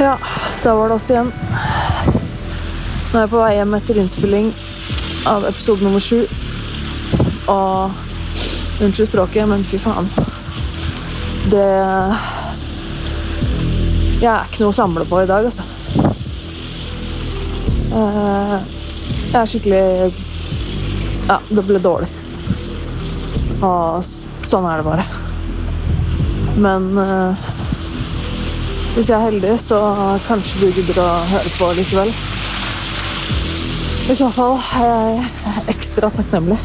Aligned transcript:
Ja, 0.00 0.18
da 0.62 0.74
var 0.74 0.88
det 0.88 0.94
oss 0.94 1.10
igjen. 1.10 1.30
Nå 3.12 3.18
er 3.18 3.22
jeg 3.24 3.30
på 3.30 3.38
vei 3.40 3.52
hjem 3.54 3.76
etter 3.78 4.00
innspilling 4.02 4.48
av 5.30 5.46
episode 5.48 5.86
nummer 5.86 6.02
sju. 6.02 6.24
Og 7.52 8.02
Unnskyld 8.82 9.06
språket, 9.06 9.46
men 9.46 9.62
fy 9.70 9.78
faen. 9.78 10.08
Det 11.46 11.66
Jeg 14.18 14.30
er 14.32 14.48
ikke 14.48 14.64
noe 14.64 14.72
å 14.72 14.74
samle 14.74 15.04
på 15.06 15.20
i 15.22 15.28
dag, 15.30 15.46
altså. 15.46 15.62
Eh, 17.94 18.54
Jeg 19.30 19.40
er 19.40 19.50
skikkelig 19.50 20.12
Ja, 21.28 21.38
det 21.50 21.64
ble 21.68 21.78
dårlig. 21.82 22.10
Og 23.62 24.02
sånn 24.44 24.66
er 24.68 24.82
det 24.82 24.88
bare. 24.88 25.06
Men 26.58 26.90
eh, 26.98 27.53
hvis 28.94 29.08
jeg 29.10 29.16
er 29.18 29.24
heldig, 29.26 29.54
så 29.58 29.78
kanskje 30.28 30.60
du 30.60 30.76
gidder 30.76 31.00
å 31.02 31.08
høre 31.26 31.50
på 31.58 31.70
likevel. 31.74 32.12
I 34.04 34.14
så 34.14 34.28
fall 34.30 34.58
er 34.78 34.86
jeg 34.86 35.64
ekstra 35.72 36.10
takknemlig. 36.14 36.58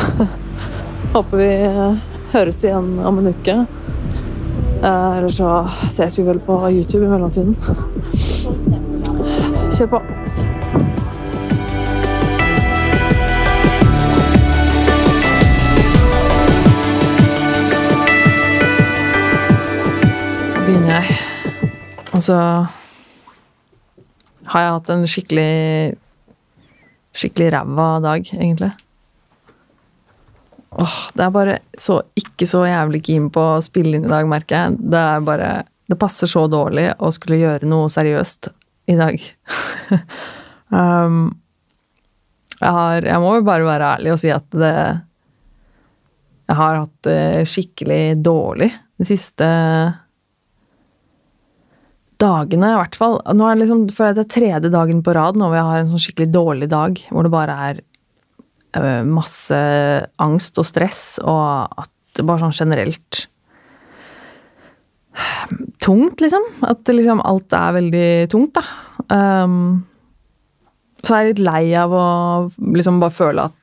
Håper 1.14 1.40
vi 1.40 1.48
eh, 1.70 2.00
høres 2.34 2.60
igjen 2.66 2.92
om 3.06 3.20
en 3.22 3.30
uke. 3.32 3.56
Eh, 4.82 5.10
Eller 5.16 5.32
så 5.32 5.54
ses 5.88 6.18
vi 6.18 6.26
vel 6.28 6.42
på 6.44 6.60
YouTube 6.68 7.06
i 7.06 7.12
mellomtiden. 7.14 7.56
Kjør 9.72 9.94
på. 9.96 10.02
Jeg. 20.90 21.16
Og 22.10 22.22
så 22.24 22.36
har 24.50 24.64
jeg 24.64 24.72
hatt 24.74 24.90
en 24.90 25.04
skikkelig 25.06 25.50
skikkelig 27.16 27.50
ræva 27.54 27.88
dag, 28.02 28.30
egentlig. 28.34 28.70
Åh, 30.70 30.96
det 31.14 31.24
er 31.24 31.34
bare 31.34 31.58
så 31.78 32.00
ikke 32.18 32.46
så 32.46 32.62
jævlig 32.68 33.02
keen 33.06 33.26
på 33.34 33.42
å 33.56 33.62
spille 33.64 33.98
inn 33.98 34.06
i 34.06 34.12
dag, 34.12 34.28
merker 34.30 34.56
jeg. 34.56 34.80
Det 34.92 35.04
er 35.14 35.26
bare 35.26 35.50
Det 35.90 35.98
passer 35.98 36.30
så 36.30 36.44
dårlig 36.46 36.86
å 37.02 37.08
skulle 37.10 37.40
gjøre 37.40 37.66
noe 37.66 37.88
seriøst 37.90 38.46
i 38.92 38.94
dag. 38.94 39.16
um, 40.70 41.32
jeg 42.60 42.74
har 42.76 43.08
Jeg 43.08 43.22
må 43.24 43.32
jo 43.38 43.46
bare 43.48 43.66
være 43.66 43.88
ærlig 43.96 44.12
og 44.12 44.20
si 44.22 44.30
at 44.30 44.46
det 44.54 44.76
Jeg 46.46 46.58
har 46.60 46.78
hatt 46.78 46.94
det 47.08 47.48
skikkelig 47.50 48.22
dårlig 48.22 48.70
de 49.00 49.08
siste 49.08 49.48
dagene, 52.20 52.72
i 52.74 52.78
hvert 52.78 52.98
fall. 52.98 53.18
Nå 53.36 53.46
er 53.46 53.56
det 53.56 53.64
liksom, 53.64 53.84
for 53.96 54.14
det 54.16 54.24
er 54.24 54.34
tredje 54.34 54.72
dagen 54.72 55.02
på 55.04 55.14
rad 55.16 55.38
nå 55.38 55.48
hvor 55.48 55.58
jeg 55.58 55.68
har 55.70 55.82
en 55.82 55.90
sånn 55.92 56.04
skikkelig 56.04 56.30
dårlig 56.34 56.70
dag, 56.72 57.00
hvor 57.10 57.26
det 57.26 57.32
bare 57.34 57.56
er 57.68 57.82
øh, 58.78 59.02
masse 59.08 59.60
angst 60.22 60.60
og 60.60 60.68
stress, 60.68 61.04
og 61.24 61.80
at 61.80 61.92
det 62.18 62.26
bare 62.26 62.44
sånn 62.44 62.56
generelt 62.56 63.24
tungt, 65.84 66.20
liksom. 66.22 66.44
At 66.68 66.90
liksom 66.90 67.22
alt 67.24 67.56
er 67.56 67.78
veldig 67.78 68.10
tungt, 68.32 68.60
da. 68.60 68.66
Um, 69.10 69.86
så 71.00 71.16
er 71.16 71.24
jeg 71.24 71.32
litt 71.32 71.46
lei 71.46 71.64
av 71.80 71.94
å 71.96 72.06
liksom 72.76 73.00
bare 73.00 73.16
føle 73.16 73.48
at 73.48 73.56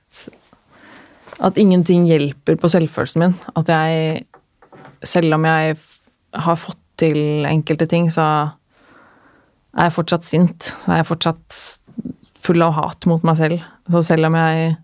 at 1.44 1.58
ingenting 1.61 2.08
hjelper 2.09 2.58
på 2.58 2.69
selvfølelsen 2.71 3.21
min. 3.21 3.36
At 3.59 3.69
jeg, 3.69 4.23
selv 5.05 5.38
om 5.38 5.45
jeg 5.45 5.75
har 6.33 6.58
fått 6.58 6.80
til 7.00 7.45
enkelte 7.48 7.88
ting, 7.90 8.09
så 8.14 8.26
er 9.78 9.90
jeg 9.90 9.95
fortsatt 9.98 10.28
sint. 10.28 10.72
Så 10.84 10.92
er 10.92 11.02
jeg 11.02 11.09
fortsatt 11.12 11.62
full 12.48 12.64
av 12.64 12.76
hat 12.77 13.08
mot 13.10 13.23
meg 13.27 13.39
selv. 13.39 13.64
Så 13.92 14.04
selv 14.08 14.30
om 14.30 14.38
jeg 14.38 14.76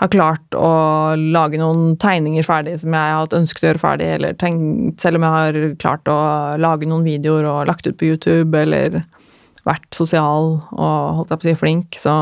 har 0.00 0.08
klart 0.12 0.56
å 0.56 0.70
lage 1.16 1.60
noen 1.60 1.94
tegninger 2.00 2.46
ferdig 2.46 2.78
som 2.80 2.94
jeg 2.96 3.12
har 3.12 3.20
hatt 3.20 3.36
ønsket 3.36 3.64
å 3.64 3.68
gjøre 3.68 3.82
ferdig, 3.82 4.10
eller 4.16 4.36
tenkt, 4.40 5.00
selv 5.02 5.20
om 5.20 5.26
jeg 5.26 5.36
har 5.36 5.58
klart 5.82 6.08
å 6.08 6.20
lage 6.60 6.88
noen 6.88 7.04
videoer 7.04 7.48
og 7.50 7.66
lagt 7.68 7.88
ut 7.88 7.98
på 8.00 8.08
YouTube, 8.08 8.56
eller 8.56 9.02
vært 9.68 9.90
sosial 9.92 10.54
og 10.72 11.18
holdt 11.18 11.34
jeg 11.34 11.40
på 11.40 11.44
å 11.44 11.50
si 11.50 11.60
flink, 11.60 12.00
så 12.00 12.14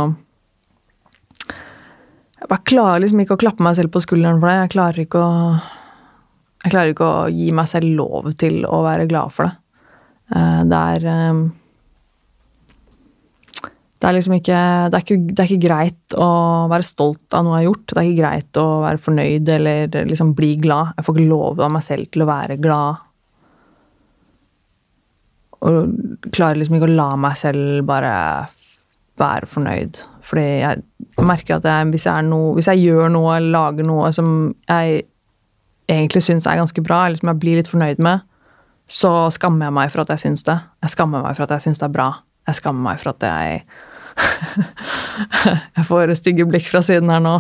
jeg 2.39 2.51
bare 2.51 2.67
klarer 2.71 3.03
liksom 3.03 3.23
ikke 3.23 3.37
å 3.39 3.43
klappe 3.45 3.65
meg 3.67 3.79
selv 3.79 3.95
på 3.95 4.03
skulderen 4.03 4.39
for 4.43 4.51
det. 4.51 4.59
Jeg 4.59 4.75
klarer 4.75 5.03
ikke 5.03 5.23
å 5.23 5.33
Jeg 6.65 6.73
klarer 6.75 6.93
ikke 6.93 7.07
å 7.07 7.31
gi 7.31 7.49
meg 7.55 7.69
selv 7.71 7.95
lov 7.99 8.33
til 8.41 8.65
å 8.67 8.83
være 8.87 9.07
glad 9.11 9.35
for 9.35 9.47
det. 9.47 9.55
Eh, 10.35 10.61
Det 10.69 10.83
er 10.95 11.07
eh, 11.13 11.43
Det 13.99 14.07
er 14.07 14.15
liksom 14.15 14.35
ikke 14.37 14.59
det 14.91 14.95
er 14.95 15.03
ikke, 15.03 15.17
det 15.27 15.43
er 15.43 15.49
ikke 15.49 15.67
greit 15.67 16.15
å 16.15 16.27
være 16.71 16.87
stolt 16.87 17.35
av 17.35 17.43
noe 17.45 17.57
jeg 17.59 17.65
har 17.65 17.69
gjort. 17.73 17.87
Det 17.91 17.99
er 17.99 18.09
ikke 18.11 18.21
greit 18.23 18.61
å 18.63 18.67
være 18.85 19.03
fornøyd 19.03 19.49
eller 19.57 19.97
liksom 20.07 20.35
bli 20.39 20.53
glad. 20.63 20.93
Jeg 20.97 21.07
får 21.07 21.19
ikke 21.19 21.33
lov 21.33 21.61
av 21.67 21.73
meg 21.75 21.83
selv 21.83 22.11
til 22.15 22.23
å 22.23 22.29
være 22.29 22.59
glad. 22.63 23.05
Og 25.67 26.31
klarer 26.31 26.61
liksom 26.61 26.79
ikke 26.79 26.87
å 26.87 26.95
la 26.95 27.09
meg 27.19 27.35
selv 27.41 27.83
bare 27.89 28.15
være 29.19 29.51
fornøyd. 29.51 29.99
Fordi 30.23 30.47
jeg 30.61 31.27
merker 31.27 31.57
at 31.59 31.67
jeg, 31.67 31.91
hvis, 31.91 32.07
jeg 32.07 32.27
noe, 32.29 32.55
hvis 32.55 32.69
jeg 32.71 32.85
gjør 32.85 33.11
noe 33.11 33.41
lager 33.43 33.87
noe 33.89 34.13
som 34.15 34.29
jeg 34.69 35.03
egentlig 35.89 36.23
syns 36.27 36.47
er 36.47 36.61
ganske 36.61 36.83
bra, 36.85 37.07
eller 37.07 37.21
som 37.21 37.33
jeg 37.33 37.41
blir 37.43 37.59
litt 37.61 37.71
fornøyd 37.71 38.01
med, 38.05 38.25
så 38.89 39.29
skammer 39.35 39.69
jeg 39.69 39.77
meg 39.77 39.93
for 39.93 40.05
at 40.05 40.15
jeg 40.15 40.25
syns 40.25 40.47
det. 40.47 40.57
Jeg 40.85 40.95
skammer 40.95 41.25
meg 41.25 41.37
for 41.37 41.45
at 41.45 41.57
jeg 41.57 41.67
syns 41.67 41.81
det 41.81 41.89
er 41.89 41.95
bra. 41.97 42.09
Jeg 42.49 42.61
skammer 42.61 42.87
meg 42.91 43.03
for 43.03 43.13
at 43.13 43.29
jeg 43.29 43.63
Jeg 45.77 45.85
får 45.87 46.11
stygge 46.19 46.47
blikk 46.49 46.67
fra 46.73 46.81
siden 46.83 47.11
her 47.13 47.21
nå. 47.23 47.37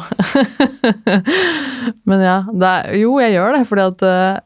Men 2.09 2.23
ja. 2.23 2.37
Er, 2.53 2.93
jo, 3.01 3.17
jeg 3.23 3.35
gjør 3.35 3.57
det, 3.57 3.65
fordi 3.71 3.87
at 3.89 4.05
eh, 4.07 4.39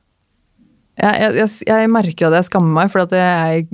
jeg, 1.02 1.14
jeg, 1.20 1.34
jeg, 1.42 1.50
jeg 1.68 1.90
merker 1.92 2.28
at 2.28 2.38
jeg 2.38 2.48
skammer 2.48 2.76
meg, 2.78 2.92
fordi 2.92 3.10
at 3.10 3.18
jeg 3.18 3.66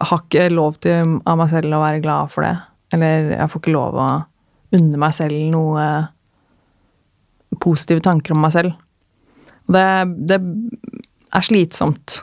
har 0.00 0.24
ikke 0.24 0.48
lov 0.50 0.80
til 0.82 1.18
av 1.22 1.38
meg 1.38 1.52
selv 1.52 1.76
å 1.76 1.82
være 1.84 2.02
glad 2.02 2.32
for 2.34 2.46
det. 2.46 2.54
Eller 2.94 3.34
jeg 3.36 3.50
får 3.52 3.62
ikke 3.62 3.76
lov 3.76 4.00
å 4.00 4.08
unne 4.74 4.98
meg 4.98 5.14
selv 5.14 5.38
noe 5.52 5.86
positive 7.62 8.02
tanker 8.02 8.34
om 8.34 8.42
meg 8.42 8.54
selv. 8.56 8.74
Det, 9.72 9.86
det 10.28 10.38
er 11.34 11.44
slitsomt. 11.44 12.20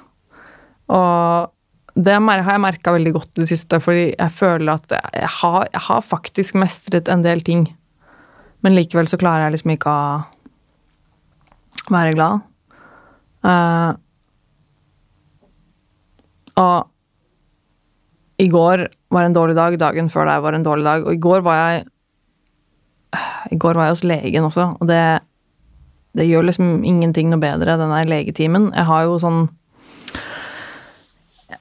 Og 0.91 1.51
det 1.95 2.15
har 2.15 2.53
jeg 2.53 2.63
merka 2.63 2.93
veldig 2.95 3.13
godt 3.15 3.31
i 3.35 3.43
det 3.43 3.49
siste, 3.51 3.79
fordi 3.83 4.05
jeg 4.13 4.31
føler 4.35 4.73
at 4.73 4.93
jeg 4.95 5.31
har, 5.41 5.67
jeg 5.73 5.83
har 5.87 6.05
faktisk 6.05 6.59
mestret 6.59 7.09
en 7.11 7.23
del 7.25 7.41
ting. 7.43 7.65
Men 8.61 8.75
likevel 8.77 9.09
så 9.09 9.19
klarer 9.19 9.47
jeg 9.47 9.57
liksom 9.57 9.73
ikke 9.75 9.91
å 9.91 10.21
være 11.91 12.15
glad. 12.15 12.45
Uh, 13.41 13.97
og 16.61 16.91
i 18.41 18.47
går 18.51 18.85
var 19.13 19.25
en 19.25 19.35
dårlig 19.35 19.55
dag, 19.57 19.77
dagen 19.81 20.09
før 20.13 20.29
der 20.29 20.43
var 20.43 20.55
en 20.55 20.65
dårlig 20.65 20.85
dag. 20.85 21.05
Og 21.05 21.15
i 21.15 21.21
går 21.21 21.43
var 21.45 21.59
jeg 21.61 21.87
I 23.51 23.57
går 23.59 23.75
var 23.75 23.89
jeg 23.89 23.97
hos 23.97 24.05
legen 24.07 24.45
også, 24.47 24.69
og 24.79 24.87
det, 24.87 25.01
det 26.17 26.27
gjør 26.27 26.47
liksom 26.47 26.81
ingenting 26.87 27.29
noe 27.31 27.41
bedre, 27.41 27.77
den 27.79 27.93
der 27.93 28.09
legetimen. 28.09 28.69
Jeg 28.75 28.87
har 28.89 29.05
jo 29.07 29.19
sånn 29.21 29.45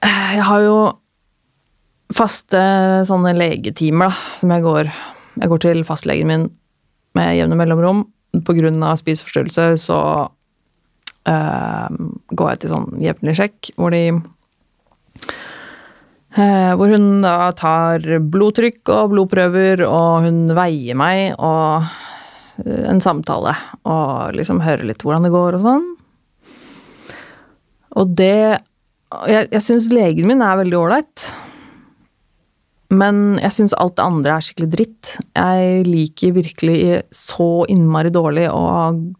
Jeg 0.01 0.43
har 0.47 0.65
jo 0.65 0.77
faste 2.15 2.61
sånne 3.07 3.31
legetimer, 3.37 4.11
da, 4.11 4.39
som 4.41 4.51
jeg 4.51 4.65
går 4.65 4.91
Jeg 5.39 5.51
går 5.53 5.63
til 5.63 5.85
fastlegen 5.87 6.27
min 6.27 6.49
med 7.15 7.35
jevne 7.35 7.57
mellomrom. 7.59 8.05
På 8.47 8.55
grunn 8.55 8.83
av 8.87 8.99
spiseforstyrrelser 8.99 9.75
så 9.79 9.97
øh, 11.27 11.97
går 12.31 12.51
jeg 12.53 12.61
til 12.61 12.71
sånn 12.71 13.01
jevnlig 13.03 13.35
sjekk, 13.39 13.71
hvor 13.75 13.91
de 13.91 14.05
Eh, 16.31 16.71
hvor 16.79 16.87
hun 16.87 17.19
da 17.25 17.49
tar 17.59 18.05
blodtrykk 18.31 18.87
og 18.95 19.09
blodprøver, 19.11 19.83
og 19.83 20.23
hun 20.23 20.53
veier 20.55 20.95
meg 20.95 21.33
og 21.35 21.89
en 22.65 23.01
samtale. 23.03 23.53
Og 23.87 24.35
liksom 24.37 24.63
høre 24.65 24.87
litt 24.87 25.05
hvordan 25.05 25.27
det 25.27 25.33
går 25.33 25.59
og 25.59 25.65
sånn. 25.67 25.87
Og 27.99 28.11
det 28.15 28.59
Jeg, 29.27 29.49
jeg 29.51 29.63
syns 29.65 29.89
legen 29.91 30.29
min 30.29 30.43
er 30.45 30.59
veldig 30.61 30.77
ålreit. 30.79 31.25
Men 32.91 33.39
jeg 33.39 33.55
syns 33.55 33.75
alt 33.79 33.97
det 33.97 34.05
andre 34.05 34.35
er 34.35 34.45
skikkelig 34.45 34.69
dritt. 34.71 35.09
Jeg 35.35 35.83
liker 35.87 36.35
virkelig 36.35 36.77
så 37.15 37.65
innmari 37.71 38.11
dårlig 38.11 38.49
å 38.51 38.63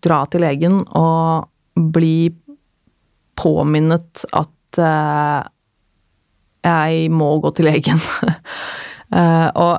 dra 0.04 0.22
til 0.32 0.44
legen 0.44 0.82
og 0.88 1.48
bli 1.96 2.32
påminnet 3.40 4.26
at 4.36 4.80
uh, 4.80 5.44
jeg 6.64 7.08
må 7.16 7.32
gå 7.44 7.54
til 7.56 7.72
legen. 7.72 8.02
uh, 9.16 9.50
og 9.64 9.74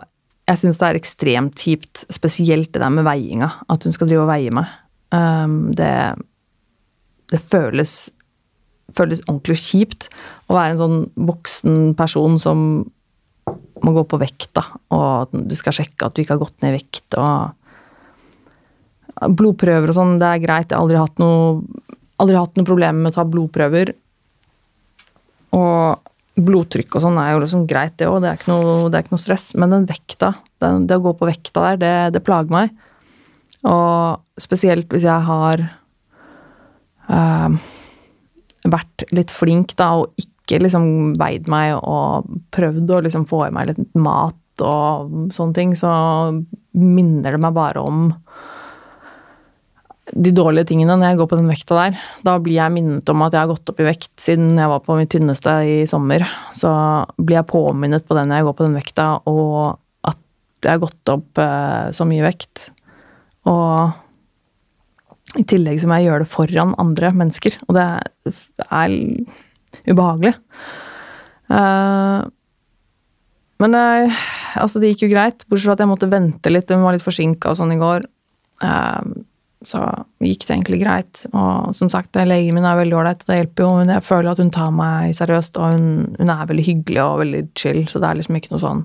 jeg 0.53 0.61
syns 0.61 0.81
det 0.81 0.89
er 0.89 0.99
ekstremt 0.99 1.61
kjipt, 1.61 2.05
spesielt 2.13 2.73
det 2.75 2.83
der 2.83 2.93
med 2.93 3.07
veiinga. 3.07 3.49
At 3.73 3.85
hun 3.87 3.95
skal 3.95 4.11
drive 4.11 4.27
og 4.27 4.31
veie 4.31 4.53
meg. 4.55 4.73
Um, 5.13 5.73
det, 5.77 5.93
det 7.33 7.41
føles 7.53 8.11
føles 8.97 9.23
ordentlig 9.25 9.59
kjipt 9.63 10.09
å 10.51 10.57
være 10.57 10.75
en 10.75 10.81
sånn 10.83 10.99
voksen 11.29 11.95
person 11.99 12.39
som 12.43 12.85
må 13.83 13.95
gå 13.97 14.05
på 14.07 14.21
vekta, 14.21 14.63
og 14.95 15.05
at 15.25 15.33
du 15.33 15.55
skal 15.59 15.75
sjekke 15.75 16.07
at 16.07 16.15
du 16.15 16.23
ikke 16.23 16.37
har 16.37 16.45
gått 16.45 16.63
ned 16.63 16.71
i 16.75 16.79
vekt. 16.79 17.17
og 17.19 17.57
Blodprøver 19.39 19.91
og 19.91 19.97
sånn, 19.97 20.21
det 20.23 20.29
er 20.29 20.45
greit. 20.45 20.71
Jeg 20.71 20.77
har 20.77 20.85
aldri 20.85 21.01
hatt 21.01 21.19
noe, 21.23 21.65
aldri 22.23 22.39
hatt 22.39 22.57
noe 22.59 22.69
problem 22.69 23.03
med 23.03 23.11
å 23.13 23.17
ta 23.17 23.25
blodprøver. 23.29 23.95
Og 25.59 26.12
blodtrykk 26.41 26.97
og 26.97 27.05
sånn 27.05 27.19
er 27.21 27.35
jo 27.35 27.43
liksom 27.43 27.67
greit, 27.69 27.95
det 28.01 28.09
òg. 28.09 28.23
Det, 28.25 28.33
det 28.33 28.97
er 28.97 29.05
ikke 29.05 29.15
noe 29.15 29.21
stress. 29.21 29.51
Men 29.59 29.75
den 29.75 29.87
vekta, 29.91 30.33
den, 30.65 30.87
det 30.89 30.99
å 30.99 31.05
gå 31.05 31.15
på 31.19 31.29
vekta 31.29 31.67
der, 31.67 31.81
det, 31.83 31.95
det 32.17 32.25
plager 32.25 32.55
meg. 32.55 32.73
Og 33.69 34.43
spesielt 34.43 34.91
hvis 34.91 35.07
jeg 35.07 35.27
har 35.29 35.63
øh, 37.13 37.59
vært 38.73 39.07
litt 39.15 39.35
flink 39.35 39.77
da, 39.79 39.93
og 40.01 40.25
ikke 40.25 40.63
liksom 40.65 40.87
veid 41.21 41.51
meg 41.53 41.77
og 41.79 42.31
prøvd 42.55 42.97
å 42.97 43.03
liksom 43.07 43.29
få 43.31 43.47
i 43.47 43.53
meg 43.55 43.71
litt 43.71 43.85
mat 43.95 44.39
og 44.63 45.33
sånne 45.35 45.57
ting, 45.57 45.77
så 45.79 45.93
minner 46.77 47.35
det 47.35 47.41
meg 47.43 47.55
bare 47.57 47.83
om 47.85 48.09
de 50.13 50.33
dårlige 50.37 50.69
tingene 50.69 50.95
når 50.99 51.13
jeg 51.13 51.19
går 51.21 51.29
på 51.31 51.39
den 51.39 51.49
vekta 51.49 51.79
der. 51.79 52.01
Da 52.27 52.37
blir 52.43 52.59
jeg 52.59 52.75
minnet 52.75 53.09
om 53.09 53.25
at 53.25 53.33
jeg 53.33 53.45
har 53.45 53.53
gått 53.53 53.73
opp 53.73 53.81
i 53.81 53.87
vekt 53.87 54.13
siden 54.21 54.59
jeg 54.61 54.71
var 54.73 54.83
på 54.85 54.97
mitt 54.99 55.13
tynneste 55.15 55.55
i 55.65 55.77
sommer. 55.89 56.25
Så 56.57 56.71
blir 57.17 57.41
jeg 57.41 57.49
påminnet 57.53 58.07
på 58.09 58.19
det 58.19 58.27
når 58.29 58.41
jeg 58.41 58.49
går 58.49 58.59
på 58.59 58.67
den 58.69 58.77
vekta, 58.77 59.09
og 59.31 60.11
at 60.13 60.21
jeg 60.67 60.75
har 60.75 60.85
gått 60.85 61.15
opp 61.15 61.43
eh, 61.43 61.89
så 61.97 62.07
mye 62.09 62.27
vekt. 62.27 62.69
Og 63.49 65.41
i 65.41 65.47
tillegg 65.49 65.81
så 65.81 65.89
må 65.89 65.99
jeg 65.99 66.11
gjøre 66.11 66.27
det 66.27 66.33
foran 66.33 66.77
andre 66.83 67.15
mennesker, 67.17 67.57
og 67.65 67.79
det 67.79 67.89
er 68.69 68.97
ubehagelig. 69.89 70.35
Uh, 71.53 72.29
men 73.63 73.77
eh, 73.79 74.23
altså, 74.59 74.81
det 74.83 74.93
gikk 74.93 75.07
jo 75.07 75.13
greit, 75.15 75.45
bortsett 75.47 75.69
fra 75.69 75.77
at 75.77 75.85
jeg 75.85 75.91
måtte 75.93 76.11
vente 76.11 76.51
litt. 76.51 76.69
Den 76.71 76.83
var 76.85 76.97
litt 76.97 77.05
forsinka 77.05 77.53
og 77.53 77.61
sånn 77.61 77.75
i 77.75 77.81
går. 77.81 78.07
Eh, 78.67 79.13
så 79.69 79.81
gikk 80.23 80.47
det 80.47 80.55
egentlig 80.55 80.81
greit. 80.83 81.23
Og 81.33 81.75
som 81.77 81.91
sagt, 81.93 82.17
legen 82.17 82.57
min 82.57 82.67
er 82.67 82.79
veldig 82.81 82.97
ålreit, 82.99 83.25
det 83.29 83.39
hjelper 83.39 83.67
jo. 83.67 83.73
Jeg 83.89 84.07
føler 84.07 84.33
at 84.33 84.43
hun 84.43 84.53
tar 84.55 84.73
meg 84.75 85.17
seriøst, 85.19 85.59
og 85.61 85.77
hun, 85.77 85.89
hun 86.19 86.33
er 86.33 86.49
veldig 86.51 86.67
hyggelig 86.67 87.03
og 87.05 87.21
veldig 87.23 87.43
chill, 87.59 87.83
så 87.91 88.03
det 88.03 88.09
er 88.09 88.21
liksom 88.21 88.39
ikke 88.39 88.55
noe 88.55 88.63
sånn 88.63 88.83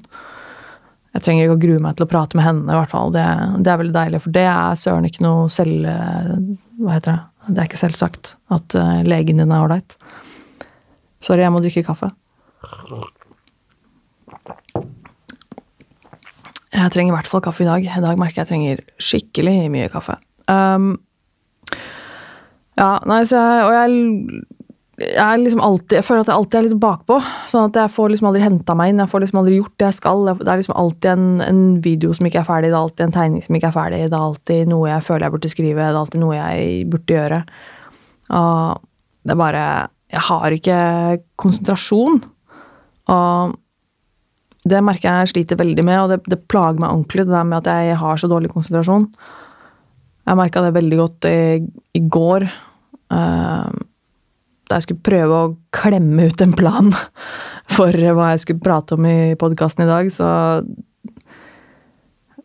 Jeg 1.15 1.23
trenger 1.25 1.47
ikke 1.47 1.55
å 1.55 1.63
grue 1.63 1.81
meg 1.81 1.97
til 1.97 2.05
å 2.05 2.11
prate 2.11 2.37
med 2.37 2.45
henne, 2.45 2.67
i 2.69 2.77
hvert 2.77 2.93
fall. 2.93 3.13
Det, 3.15 3.25
det 3.65 3.73
er 3.73 3.81
veldig 3.81 3.95
deilig, 3.95 4.21
for 4.25 4.37
det 4.37 4.45
er 4.51 4.77
søren 4.77 5.09
ikke 5.09 5.25
noe 5.25 5.49
selv... 5.49 5.89
Hva 6.77 6.93
heter 6.93 7.15
det? 7.15 7.19
Det 7.47 7.61
er 7.61 7.69
ikke 7.69 7.79
selvsagt 7.79 8.33
at 8.53 8.75
eh, 8.75 9.03
legen 9.07 9.39
din 9.39 9.53
er 9.55 9.63
ålreit. 9.63 9.95
Sorry, 11.23 11.41
jeg 11.41 11.53
må 11.55 11.61
drikke 11.63 11.85
kaffe. 11.87 12.11
Jeg 16.77 16.93
trenger 16.93 17.13
i 17.13 17.15
hvert 17.15 17.29
fall 17.31 17.41
kaffe 17.41 17.63
i 17.63 17.67
dag. 17.67 17.87
I 17.87 18.03
dag 18.03 18.19
merker 18.19 18.41
jeg 18.41 18.45
jeg 18.45 18.51
trenger 18.51 18.83
skikkelig 19.01 19.55
mye 19.73 19.89
kaffe. 19.89 20.19
Um, 20.51 20.93
ja, 22.77 22.91
nei, 23.09 23.23
så 23.27 23.39
jeg 23.41 23.63
Og 23.65 23.73
jeg, 23.75 24.43
jeg 25.01 25.41
liksom 25.41 25.59
alltid 25.65 25.97
Jeg 25.97 26.05
føler 26.07 26.21
at 26.23 26.29
jeg 26.31 26.37
alltid 26.37 26.57
er 26.59 26.65
litt 26.67 26.79
bakpå. 26.81 27.17
Sånn 27.51 27.67
at 27.69 27.79
jeg 27.81 27.93
får 27.93 28.13
liksom 28.13 28.29
aldri 28.29 28.45
henta 28.45 28.75
meg 28.77 28.93
inn. 28.93 29.01
Jeg 29.03 29.11
får 29.11 29.23
liksom 29.25 29.41
aldri 29.41 29.59
gjort 29.59 29.75
det 29.77 29.89
jeg 29.89 29.97
skal. 29.99 30.23
Det 30.29 30.47
er 30.47 30.61
liksom 30.61 30.77
alltid 30.81 31.09
en, 31.11 31.27
en 31.45 31.61
video 31.85 32.15
som 32.17 32.29
ikke 32.29 32.41
er 32.41 32.47
ferdig, 32.47 32.71
det 32.71 32.77
er 32.77 32.85
alltid 32.85 33.05
en 33.05 33.17
tegning 33.17 33.45
som 33.45 33.57
ikke 33.57 33.69
er 33.69 33.75
ferdig, 33.75 34.01
det 34.07 34.17
er 34.17 34.25
alltid 34.29 34.71
noe 34.71 34.89
jeg 34.89 35.05
føler 35.05 35.27
jeg 35.27 35.35
burde 35.35 35.53
skrive, 35.53 35.83
det 35.83 35.91
er 35.91 36.01
alltid 36.01 36.23
noe 36.23 36.39
jeg 36.39 36.89
burde 36.93 37.17
gjøre. 37.19 37.43
Og 38.37 38.81
det 39.27 39.35
er 39.35 39.43
bare 39.43 39.63
Jeg 40.07 40.23
har 40.23 40.53
ikke 40.55 40.75
konsentrasjon. 41.35 42.21
Og 43.11 43.57
det 44.67 44.83
merker 44.83 45.09
jeg 45.11 45.31
sliter 45.33 45.59
veldig 45.59 45.83
med, 45.85 45.99
og 45.99 46.09
det, 46.11 46.19
det 46.31 46.45
plager 46.51 46.79
meg 46.79 46.91
ordentlig, 46.91 47.25
det 47.27 47.35
der 47.35 47.47
med 47.47 47.59
at 47.59 47.67
jeg 47.67 47.97
har 47.99 48.17
så 48.19 48.29
dårlig 48.31 48.51
konsentrasjon. 48.51 49.09
Jeg 50.27 50.35
merka 50.35 50.61
det 50.65 50.73
veldig 50.75 50.97
godt 50.99 51.27
i, 51.29 51.37
i 51.95 52.01
går. 52.11 52.43
Uh, 53.13 53.71
da 54.67 54.75
jeg 54.75 54.83
skulle 54.83 55.05
prøve 55.07 55.37
å 55.37 55.53
klemme 55.71 56.27
ut 56.27 56.41
en 56.43 56.55
plan 56.57 56.91
for 57.75 57.95
hva 57.95 58.33
jeg 58.33 58.43
skulle 58.43 58.63
prate 58.63 58.97
om 58.97 59.07
i 59.07 59.37
podkasten 59.39 59.85
i 59.85 59.89
dag, 59.89 60.11
så 60.11 60.31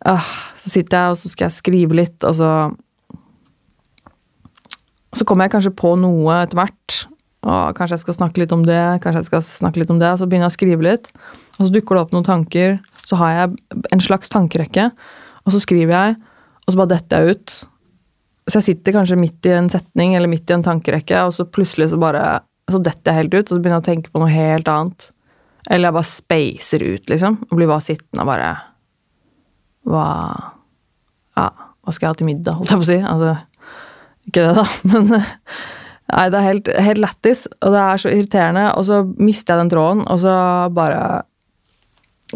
uh, 0.06 0.30
Så 0.54 0.70
sitter 0.76 0.98
jeg, 0.98 1.14
og 1.14 1.18
så 1.18 1.32
skal 1.32 1.48
jeg 1.48 1.58
skrive 1.58 1.98
litt, 1.98 2.20
og 2.22 2.38
så 2.38 2.52
Så 5.18 5.26
kommer 5.26 5.48
jeg 5.48 5.56
kanskje 5.56 5.74
på 5.76 5.96
noe 6.00 6.38
etter 6.44 6.56
hvert. 6.56 7.00
Og 7.42 7.74
kanskje 7.74 7.98
jeg 7.98 8.04
skal 8.04 8.16
snakke 8.20 8.40
litt 8.40 8.54
om 8.54 8.62
det, 8.64 8.78
kanskje 9.02 9.24
jeg 9.24 9.30
skal 9.32 9.42
snakke 9.42 9.82
litt 9.82 9.90
om 9.90 9.98
det. 9.98 10.12
Så 10.20 10.30
begynner 10.30 10.46
jeg 10.46 10.54
å 10.54 10.60
skrive 10.60 10.86
litt, 10.86 11.10
og 11.58 11.66
så 11.66 11.72
dukker 11.74 11.98
det 11.98 12.04
opp 12.06 12.14
noen 12.14 12.30
tanker. 12.30 12.78
Så 13.02 13.18
har 13.18 13.34
jeg 13.34 13.82
en 13.90 14.04
slags 14.06 14.30
tankerekke, 14.30 14.86
og 15.42 15.52
så 15.52 15.60
skriver 15.60 15.92
jeg, 15.92 16.16
og 16.62 16.70
så 16.70 16.78
bare 16.78 16.94
detter 16.94 17.26
jeg 17.26 17.34
ut. 17.34 17.54
Så 18.50 18.58
jeg 18.58 18.68
sitter 18.68 18.96
kanskje 18.96 19.18
midt 19.20 19.46
i 19.46 19.52
en 19.54 19.70
setning 19.70 20.16
eller 20.18 20.30
midt 20.30 20.50
i 20.50 20.56
en 20.56 20.64
tankerekke, 20.66 21.20
og 21.26 21.34
så 21.36 21.46
plutselig 21.46 21.92
så 21.92 21.98
bare 22.02 22.24
så 22.70 22.78
detter 22.82 23.10
jeg 23.10 23.20
helt 23.20 23.34
ut, 23.34 23.44
og 23.44 23.52
så 23.52 23.58
begynner 23.58 23.78
jeg 23.78 23.84
å 23.84 23.90
tenke 23.90 24.12
på 24.12 24.22
noe 24.22 24.32
helt 24.32 24.70
annet. 24.70 25.10
Eller 25.68 25.88
jeg 25.88 25.96
bare 25.98 26.10
spacer 26.10 26.84
ut, 26.84 27.04
liksom. 27.10 27.38
Og 27.48 27.58
blir 27.58 27.70
bare 27.70 27.86
sittende 27.86 28.24
og 28.24 28.32
bare 28.32 28.50
Hva 29.88 30.06
Ja, 31.38 31.46
hva 31.82 31.94
skal 31.94 32.06
jeg 32.06 32.12
ha 32.12 32.18
til 32.18 32.28
middag, 32.28 32.58
holdt 32.58 32.72
jeg 32.72 32.80
på 32.80 32.86
å 32.86 32.90
si. 32.90 32.98
Altså, 33.12 33.32
ikke 34.30 34.44
det, 34.46 34.52
da, 34.58 34.66
men 34.90 35.14
Nei, 36.12 36.26
det 36.28 36.38
er 36.38 36.44
helt, 36.44 36.68
helt 36.84 37.00
lættis, 37.00 37.46
og 37.62 37.72
det 37.72 37.80
er 37.80 38.00
så 38.02 38.10
irriterende. 38.12 38.64
Og 38.76 38.84
så 38.84 38.98
mister 39.16 39.54
jeg 39.54 39.62
den 39.62 39.70
tråden, 39.72 40.02
og 40.12 40.18
så 40.20 40.34
bare 40.74 41.22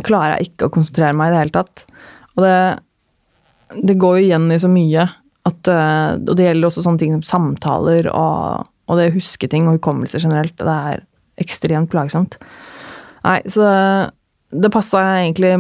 klarer 0.07 0.37
jeg 0.37 0.51
ikke 0.51 0.69
å 0.69 0.73
konsentrere 0.73 1.17
meg 1.17 1.29
i 1.29 1.35
det 1.35 1.43
hele 1.43 1.55
tatt. 1.57 1.83
Og 2.37 2.45
det, 2.47 2.57
det 3.91 3.99
går 4.01 4.17
jo 4.17 4.25
igjen 4.31 4.49
i 4.55 4.59
så 4.63 4.71
mye. 4.73 5.05
At, 5.47 5.71
eh, 5.71 6.13
og 6.19 6.35
det 6.35 6.49
gjelder 6.49 6.69
også 6.69 6.85
sånne 6.85 7.03
ting 7.03 7.15
som 7.17 7.27
samtaler 7.27 8.09
og, 8.11 8.67
og 8.91 8.99
det 8.99 9.11
å 9.11 9.17
huske 9.17 9.49
ting 9.51 9.69
og 9.69 9.79
hukommelse 9.79 10.21
generelt. 10.23 10.57
Det 10.59 10.79
er 10.93 11.05
ekstremt 11.43 11.91
plagsomt. 11.93 12.39
Nei, 13.27 13.41
så 13.51 13.67
det 14.55 14.73
passa 14.73 15.03
egentlig 15.19 15.53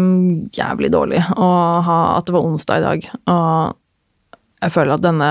jævlig 0.54 0.90
dårlig 0.94 1.20
å 1.34 1.46
ha 1.86 2.00
at 2.16 2.26
det 2.26 2.34
var 2.36 2.46
onsdag 2.46 2.80
i 2.80 2.84
dag. 2.84 3.08
Og 3.32 4.64
jeg 4.64 4.74
føler 4.74 4.94
at 4.96 5.04
denne, 5.04 5.30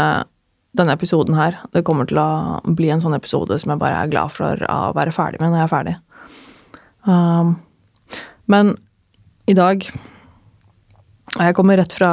denne 0.78 0.96
episoden 0.96 1.38
her, 1.40 1.62
det 1.74 1.86
kommer 1.88 2.10
til 2.10 2.19
å 2.22 2.60
bli 2.78 2.92
en 2.94 3.04
sånn 3.04 3.16
episode 3.18 3.58
som 3.62 3.74
jeg 3.74 3.81
bare 3.81 4.04
er 4.04 4.12
glad 4.12 4.34
for 4.36 4.66
å 4.69 4.80
være 4.98 5.15
ferdig 5.15 5.41
med 5.41 5.53
når 5.53 5.62
jeg 5.62 5.68
er 5.68 5.75
ferdig. 5.75 5.96
Um, 7.06 7.56
men 8.51 8.75
i 9.50 9.56
dag 9.58 9.86
Jeg 11.36 11.56
kommer 11.58 11.80
rett 11.82 11.94
fra, 11.96 12.12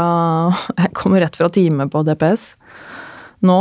jeg 0.82 0.94
kommer 0.98 1.22
rett 1.22 1.38
fra 1.38 1.50
time 1.52 1.86
på 1.90 2.02
DPS 2.06 2.52
nå. 3.46 3.60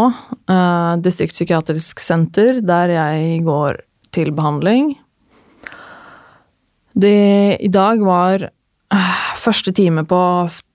Uh, 0.49 0.97
distriktspsykiatrisk 1.01 2.01
senter, 2.01 2.61
der 2.65 2.93
jeg 2.95 3.41
går 3.47 3.81
til 4.13 4.33
behandling. 4.37 4.93
Det 6.91 7.57
i 7.63 7.69
dag 7.71 8.01
var 8.03 8.45
uh, 8.45 9.19
første 9.41 9.73
time 9.73 10.03
på 10.05 10.21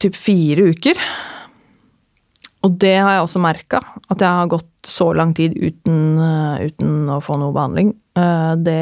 typ 0.02 0.18
fire 0.18 0.70
uker. 0.72 1.00
Og 2.66 2.78
det 2.82 2.96
har 2.98 3.12
jeg 3.14 3.26
også 3.26 3.42
merka, 3.42 3.82
at 4.10 4.22
jeg 4.22 4.40
har 4.40 4.50
gått 4.50 4.70
så 4.86 5.12
lang 5.14 5.34
tid 5.38 5.54
uten, 5.54 6.18
uh, 6.18 6.62
uten 6.66 7.12
å 7.14 7.20
få 7.22 7.38
noe 7.38 7.54
behandling. 7.54 7.94
Uh, 8.18 8.54
det 8.58 8.80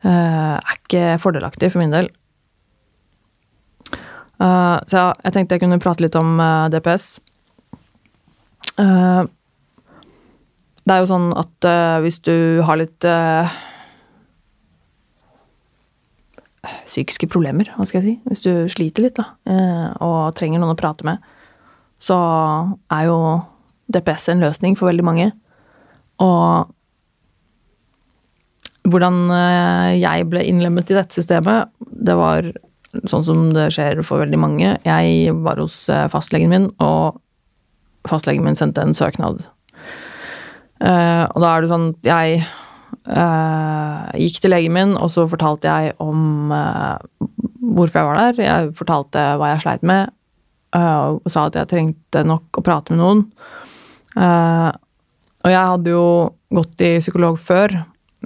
er 0.00 0.78
ikke 0.78 1.18
fordelaktig 1.20 1.68
for 1.74 1.82
min 1.82 1.92
del. 1.92 2.08
Uh, 4.40 4.80
så 4.88 5.10
jeg, 5.20 5.34
tenkte 5.34 5.56
jeg 5.56 5.66
kunne 5.66 5.80
prate 5.82 6.00
litt 6.04 6.16
om 6.16 6.38
uh, 6.40 6.70
DPS. 6.72 7.18
Uh, 8.80 9.28
det 10.88 10.94
er 10.94 11.02
jo 11.02 11.10
sånn 11.10 11.28
at 11.36 11.66
hvis 12.02 12.16
du 12.24 12.64
har 12.66 12.78
litt 12.80 13.04
psykiske 16.88 17.28
problemer, 17.30 17.68
hva 17.76 17.84
skal 17.86 18.00
jeg 18.00 18.06
si, 18.06 18.14
hvis 18.26 18.42
du 18.42 18.72
sliter 18.72 19.04
litt 19.04 19.20
da, 19.20 19.26
og 20.02 20.32
trenger 20.34 20.58
noen 20.58 20.72
å 20.72 20.80
prate 20.80 21.06
med, 21.06 21.20
så 22.02 22.16
er 22.90 23.04
jo 23.06 23.18
DPS 23.92 24.32
en 24.32 24.42
løsning 24.42 24.74
for 24.80 24.90
veldig 24.90 25.06
mange. 25.06 25.28
Og 26.24 26.72
hvordan 28.90 29.22
jeg 30.00 30.26
ble 30.32 30.42
innlemmet 30.48 30.90
i 30.90 30.98
dette 30.98 31.20
systemet, 31.20 31.70
det 31.78 32.18
var 32.18 32.50
sånn 33.10 33.24
som 33.26 33.42
det 33.54 33.68
skjer 33.74 34.00
for 34.06 34.22
veldig 34.24 34.38
mange. 34.40 34.74
Jeg 34.86 35.34
var 35.44 35.60
hos 35.62 35.84
fastlegen 36.12 36.50
min, 36.50 36.68
og 36.82 37.20
fastlegen 38.08 38.44
min 38.46 38.58
sendte 38.58 38.82
en 38.82 38.96
søknad. 38.96 39.44
Uh, 40.80 41.28
og 41.34 41.42
da 41.42 41.48
er 41.52 41.60
det 41.60 41.68
sånn 41.68 41.90
Jeg 42.08 42.38
uh, 43.12 44.08
gikk 44.16 44.38
til 44.40 44.54
legen 44.54 44.72
min, 44.72 44.94
og 44.96 45.10
så 45.12 45.26
fortalte 45.28 45.68
jeg 45.68 45.92
om 46.00 46.54
uh, 46.54 46.96
hvorfor 47.60 48.00
jeg 48.00 48.08
var 48.08 48.20
der. 48.20 48.42
Jeg 48.46 48.72
fortalte 48.78 49.26
hva 49.36 49.52
jeg 49.52 49.64
sleit 49.66 49.84
med, 49.86 50.14
og 50.70 51.26
sa 51.26 51.48
at 51.48 51.56
jeg 51.58 51.68
trengte 51.70 52.22
nok 52.24 52.60
å 52.60 52.62
prate 52.62 52.94
med 52.94 53.00
noen. 53.02 53.22
og 54.14 55.48
jeg 55.50 55.70
hadde 55.72 55.90
jo 55.90 56.04
gått 56.54 56.84
i 56.86 56.90
psykolog 57.02 57.40
før. 57.42 57.74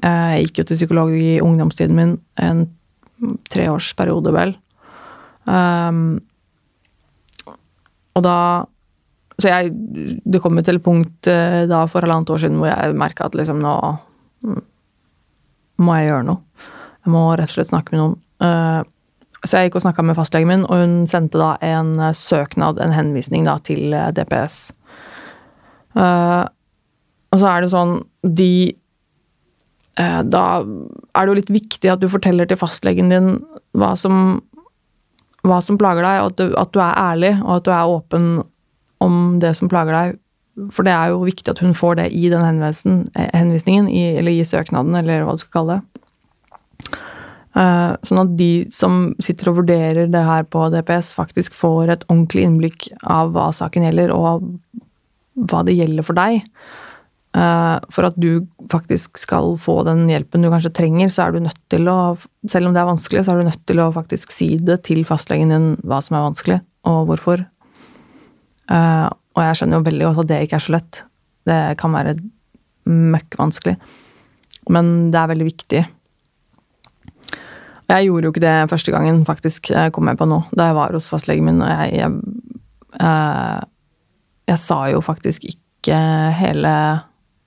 Jeg 0.02 0.42
gikk 0.44 0.60
jo 0.60 0.66
til 0.68 0.78
psykolog 0.78 1.14
i 1.16 1.38
ungdomstiden 1.40 1.96
min, 1.96 2.12
en 2.36 2.66
treårsperiode, 3.52 4.32
vel. 4.34 4.54
Um, 5.44 6.20
og 8.14 8.22
da 8.24 8.38
Så 9.36 9.50
jeg 9.50 9.74
Det 10.24 10.40
kom 10.40 10.56
jo 10.56 10.62
til 10.64 10.78
et 10.78 10.84
punkt 10.84 11.28
uh, 11.28 11.66
da 11.68 11.84
for 11.90 12.06
halvannet 12.06 12.30
år 12.30 12.40
siden 12.40 12.60
hvor 12.62 12.70
jeg 12.70 12.96
merka 12.96 13.26
at 13.26 13.34
liksom 13.36 13.58
nå 13.60 13.74
mm, 14.46 14.62
må 15.84 15.96
jeg 15.98 16.06
gjøre 16.06 16.26
noe. 16.28 16.38
Jeg 17.04 17.10
må 17.10 17.22
rett 17.34 17.50
og 17.50 17.56
slett 17.56 17.72
snakke 17.72 17.92
med 17.92 18.00
noen. 18.00 18.14
Uh, 18.38 18.86
så 19.44 19.58
jeg 19.58 19.68
gikk 19.68 19.80
og 19.80 19.84
snakka 19.84 20.04
med 20.06 20.16
fastlegen 20.16 20.48
min, 20.48 20.62
og 20.70 20.78
hun 20.80 20.92
sendte 21.10 21.40
da 21.40 21.56
en 21.66 21.96
uh, 21.98 22.12
søknad, 22.14 22.78
en 22.80 22.94
henvisning 22.94 23.44
da, 23.44 23.58
til 23.66 23.90
DPS. 24.14 24.70
og 25.98 27.36
så 27.42 27.50
er 27.50 27.62
det 27.62 27.70
sånn 27.70 27.92
De 28.22 28.54
Da 29.94 30.42
er 30.64 31.22
det 31.22 31.30
jo 31.30 31.36
litt 31.38 31.52
viktig 31.54 31.90
at 31.92 32.00
du 32.02 32.08
forteller 32.10 32.48
til 32.50 32.58
fastlegen 32.58 33.12
din 33.12 33.28
hva 33.78 33.92
som 33.98 34.40
hva 35.44 35.60
som 35.64 35.78
plager 35.80 36.04
deg, 36.04 36.20
og 36.22 36.32
at 36.32 36.40
du, 36.40 36.44
at 36.58 36.74
du, 36.74 36.80
er 36.80 37.00
ærlig, 37.00 37.32
og 37.44 37.56
at 37.58 37.66
du 37.66 37.72
er 37.74 37.94
åpen 37.96 38.28
om 39.04 39.16
det 39.42 39.52
som 39.58 39.70
plager 39.70 39.96
deg. 39.96 40.20
For 40.72 40.86
det 40.86 40.94
er 40.94 41.10
jo 41.12 41.24
viktig 41.26 41.50
at 41.50 41.60
hun 41.62 41.74
får 41.76 41.98
det 42.00 42.06
i 42.16 42.30
den 42.32 42.44
henvisningen, 42.46 43.90
i, 43.90 44.04
eller 44.14 44.32
i 44.32 44.46
søknaden, 44.46 44.94
eller 44.96 45.26
hva 45.26 45.34
du 45.36 45.42
skal 45.42 45.58
kalle 45.58 45.76
det. 45.76 45.90
Uh, 47.54 47.94
sånn 48.02 48.18
at 48.18 48.32
de 48.38 48.48
som 48.74 49.12
sitter 49.22 49.52
og 49.52 49.60
vurderer 49.60 50.08
det 50.10 50.22
her 50.26 50.46
på 50.50 50.64
DPS, 50.74 51.12
faktisk 51.14 51.54
får 51.54 51.92
et 51.92 52.06
ordentlig 52.08 52.46
innblikk 52.48 52.88
av 53.02 53.34
hva 53.36 53.50
saken 53.54 53.86
gjelder, 53.86 54.14
og 54.14 54.48
hva 55.50 55.62
det 55.66 55.76
gjelder 55.76 56.06
for 56.06 56.18
deg. 56.18 56.48
Eh, 57.34 57.78
for 57.90 58.06
at 58.06 58.18
du 58.20 58.46
faktisk 58.70 59.18
skal 59.18 59.56
få 59.58 59.80
den 59.88 60.04
hjelpen 60.06 60.44
du 60.44 60.50
kanskje 60.52 60.70
trenger, 60.76 61.10
så 61.10 61.24
er 61.24 61.34
du 61.34 61.42
nødt 61.42 61.58
til 61.72 61.90
å 61.90 62.16
Selv 62.44 62.68
om 62.68 62.74
det 62.76 62.82
er 62.82 62.90
vanskelig, 62.90 63.22
så 63.24 63.32
er 63.32 63.40
du 63.40 63.46
nødt 63.48 63.62
til 63.64 63.80
å 63.80 63.88
faktisk 63.94 64.32
si 64.34 64.58
det 64.60 64.82
til 64.84 64.98
fastlegen 65.08 65.48
din 65.48 65.68
hva 65.80 66.02
som 66.04 66.18
er 66.18 66.26
vanskelig, 66.26 66.58
og 66.84 67.06
hvorfor. 67.08 67.46
Eh, 68.68 69.06
og 69.08 69.40
jeg 69.40 69.56
skjønner 69.56 69.80
jo 69.80 69.86
veldig 69.86 70.04
godt 70.04 70.20
at 70.20 70.28
det 70.28 70.40
ikke 70.44 70.58
er 70.58 70.64
så 70.66 70.74
lett. 70.74 70.98
Det 71.48 71.60
kan 71.80 71.96
være 71.96 72.18
møkkvanskelig. 72.84 73.78
Men 74.76 74.92
det 75.08 75.22
er 75.22 75.32
veldig 75.32 75.46
viktig. 75.48 75.80
Jeg 77.94 78.10
gjorde 78.10 78.28
jo 78.28 78.34
ikke 78.34 78.44
det 78.44 78.70
første 78.74 78.92
gangen, 78.92 79.24
faktisk, 79.24 79.72
kom 79.96 80.12
jeg 80.12 80.20
på 80.20 80.28
nå, 80.28 80.42
da 80.52 80.68
jeg 80.68 80.76
var 80.76 80.92
hos 80.96 81.08
fastlegen 81.08 81.48
min. 81.48 81.64
Og 81.64 81.72
jeg, 81.72 82.04
jeg, 82.04 82.60
eh, 83.00 83.64
jeg 84.52 84.62
sa 84.68 84.78
jo 84.92 85.00
faktisk 85.08 85.48
ikke 85.48 85.98
hele 86.36 86.76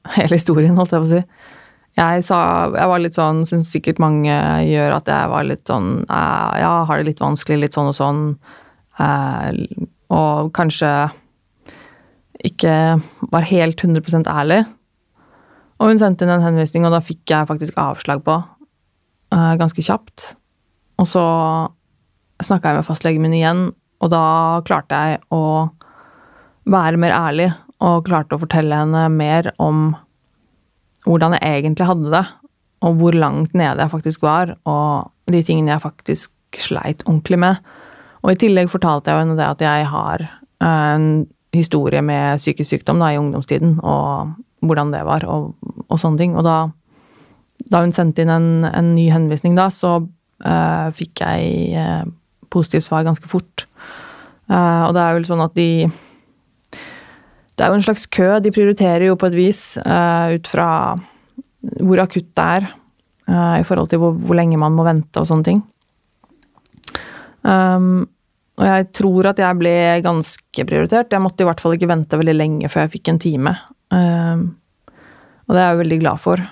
hele 0.17 0.37
historien, 0.39 0.77
holdt 0.77 0.95
jeg 0.95 1.03
på 1.03 1.09
å 1.09 1.13
si. 1.15 1.21
Jeg 1.97 2.23
sa 2.27 2.39
Jeg 2.75 2.89
var 2.91 3.01
litt 3.01 3.17
sånn, 3.17 3.41
som 3.49 3.63
sikkert 3.65 4.01
mange 4.01 4.33
gjør, 4.67 4.99
at 4.99 5.07
jeg 5.09 5.29
var 5.31 5.47
litt 5.47 5.63
sånn 5.65 6.03
eh, 6.05 6.57
Ja, 6.61 6.73
har 6.85 6.99
det 6.99 7.07
litt 7.09 7.23
vanskelig, 7.23 7.63
litt 7.63 7.77
sånn 7.77 7.89
og 7.89 7.97
sånn. 7.97 8.21
Eh, 9.01 9.63
og 10.13 10.51
kanskje 10.55 10.91
ikke 12.47 12.73
var 13.33 13.47
helt 13.49 13.81
100 13.81 14.29
ærlig. 14.29 14.61
Og 15.81 15.91
hun 15.91 15.99
sendte 16.01 16.25
inn 16.25 16.33
en 16.33 16.45
henvisning, 16.45 16.85
og 16.85 16.93
da 16.93 17.01
fikk 17.03 17.25
jeg 17.33 17.49
faktisk 17.49 17.77
avslag 17.81 18.21
på. 18.25 18.37
Eh, 19.33 19.53
ganske 19.59 19.83
kjapt. 19.83 20.35
Og 21.01 21.09
så 21.09 21.25
snakka 22.45 22.71
jeg 22.71 22.79
med 22.79 22.87
fastlegen 22.87 23.25
min 23.25 23.35
igjen, 23.37 23.63
og 24.01 24.13
da 24.13 24.61
klarte 24.65 24.97
jeg 24.97 25.21
å 25.33 25.69
være 26.69 27.01
mer 27.01 27.15
ærlig 27.15 27.49
og 27.83 28.07
klarte 28.07 28.37
å 28.37 28.41
fortelle 28.41 28.77
henne 28.79 29.03
mer 29.13 29.51
om 29.61 29.91
hvordan 31.07 31.37
jeg 31.37 31.61
egentlig 31.61 31.87
hadde 31.87 32.11
det, 32.11 32.23
og 32.85 32.99
hvor 32.99 33.15
langt 33.15 33.53
nede 33.57 33.81
jeg 33.81 33.93
faktisk 33.93 34.25
var, 34.25 34.55
og 34.69 35.31
de 35.31 35.41
tingene 35.45 35.73
jeg 35.75 35.85
faktisk 35.85 36.57
sleit 36.57 37.03
ordentlig 37.05 37.39
med. 37.41 37.61
Og 38.25 38.33
i 38.33 38.39
tillegg 38.41 38.69
fortalte 38.71 39.11
jeg 39.11 39.23
henne 39.23 39.37
det 39.37 39.47
at 39.47 39.63
jeg 39.63 39.87
har 39.91 40.25
en 40.63 41.07
historie 41.55 42.01
med 42.03 42.41
psykisk 42.41 42.75
sykdom 42.75 43.01
da, 43.01 43.13
i 43.13 43.19
ungdomstiden, 43.21 43.77
og 43.81 44.33
hvordan 44.65 44.91
det 44.93 45.03
var, 45.07 45.25
og, 45.29 45.53
og 45.87 46.01
sånne 46.01 46.21
ting. 46.21 46.35
Og 46.37 46.45
da, 46.47 46.57
da 47.71 47.83
hun 47.85 47.93
sendte 47.95 48.25
inn 48.25 48.33
en, 48.33 48.49
en, 48.67 48.93
ny 48.97 49.07
henvisning 49.13 49.57
da, 49.57 49.69
så 49.73 49.99
uh, 50.01 50.87
fikk 50.97 51.23
jeg 51.23 51.77
uh, 51.77 52.03
positivt 52.53 52.87
svar 52.87 53.05
ganske 53.07 53.29
fort. 53.31 53.67
Uh, 54.49 54.87
og 54.87 54.95
det 54.97 55.03
er 55.03 55.17
vel 55.17 55.27
sånn 55.29 55.45
at 55.45 55.55
de 55.57 55.87
det 57.57 57.65
er 57.65 57.71
jo 57.71 57.77
en 57.79 57.85
slags 57.85 58.05
kø. 58.13 58.35
De 58.43 58.53
prioriterer 58.53 59.07
jo 59.09 59.15
på 59.17 59.31
et 59.31 59.37
vis 59.37 59.61
uh, 59.81 60.29
ut 60.35 60.49
fra 60.49 60.69
hvor 61.81 62.01
akutt 62.03 62.29
det 62.37 62.45
er 62.59 62.67
uh, 62.69 63.55
i 63.57 63.65
forhold 63.65 63.89
til 63.91 64.01
hvor, 64.01 64.13
hvor, 64.13 64.37
lenge 64.37 64.59
man 64.61 64.75
må 64.77 64.85
vente 64.85 65.21
og 65.23 65.29
sånne 65.29 65.47
ting. 65.47 65.63
Um, 67.41 68.05
og 68.57 68.65
jeg 68.65 68.85
tror 68.97 69.31
at 69.31 69.41
jeg 69.41 69.57
ble 69.57 69.73
ganske 70.05 70.67
prioritert. 70.69 71.13
Jeg 71.13 71.23
måtte 71.23 71.45
i 71.45 71.49
hvert 71.49 71.61
fall 71.61 71.75
ikke 71.77 71.89
vente 71.89 72.19
veldig 72.19 72.37
lenge 72.37 72.69
før 72.73 72.85
jeg 72.85 72.93
fikk 72.97 73.11
en 73.11 73.21
time. 73.21 73.55
Um, 73.93 74.45
og 75.47 75.55
det 75.55 75.63
er 75.63 75.67
jeg 75.71 75.81
veldig 75.81 75.99
glad 76.03 76.21
for. 76.21 76.45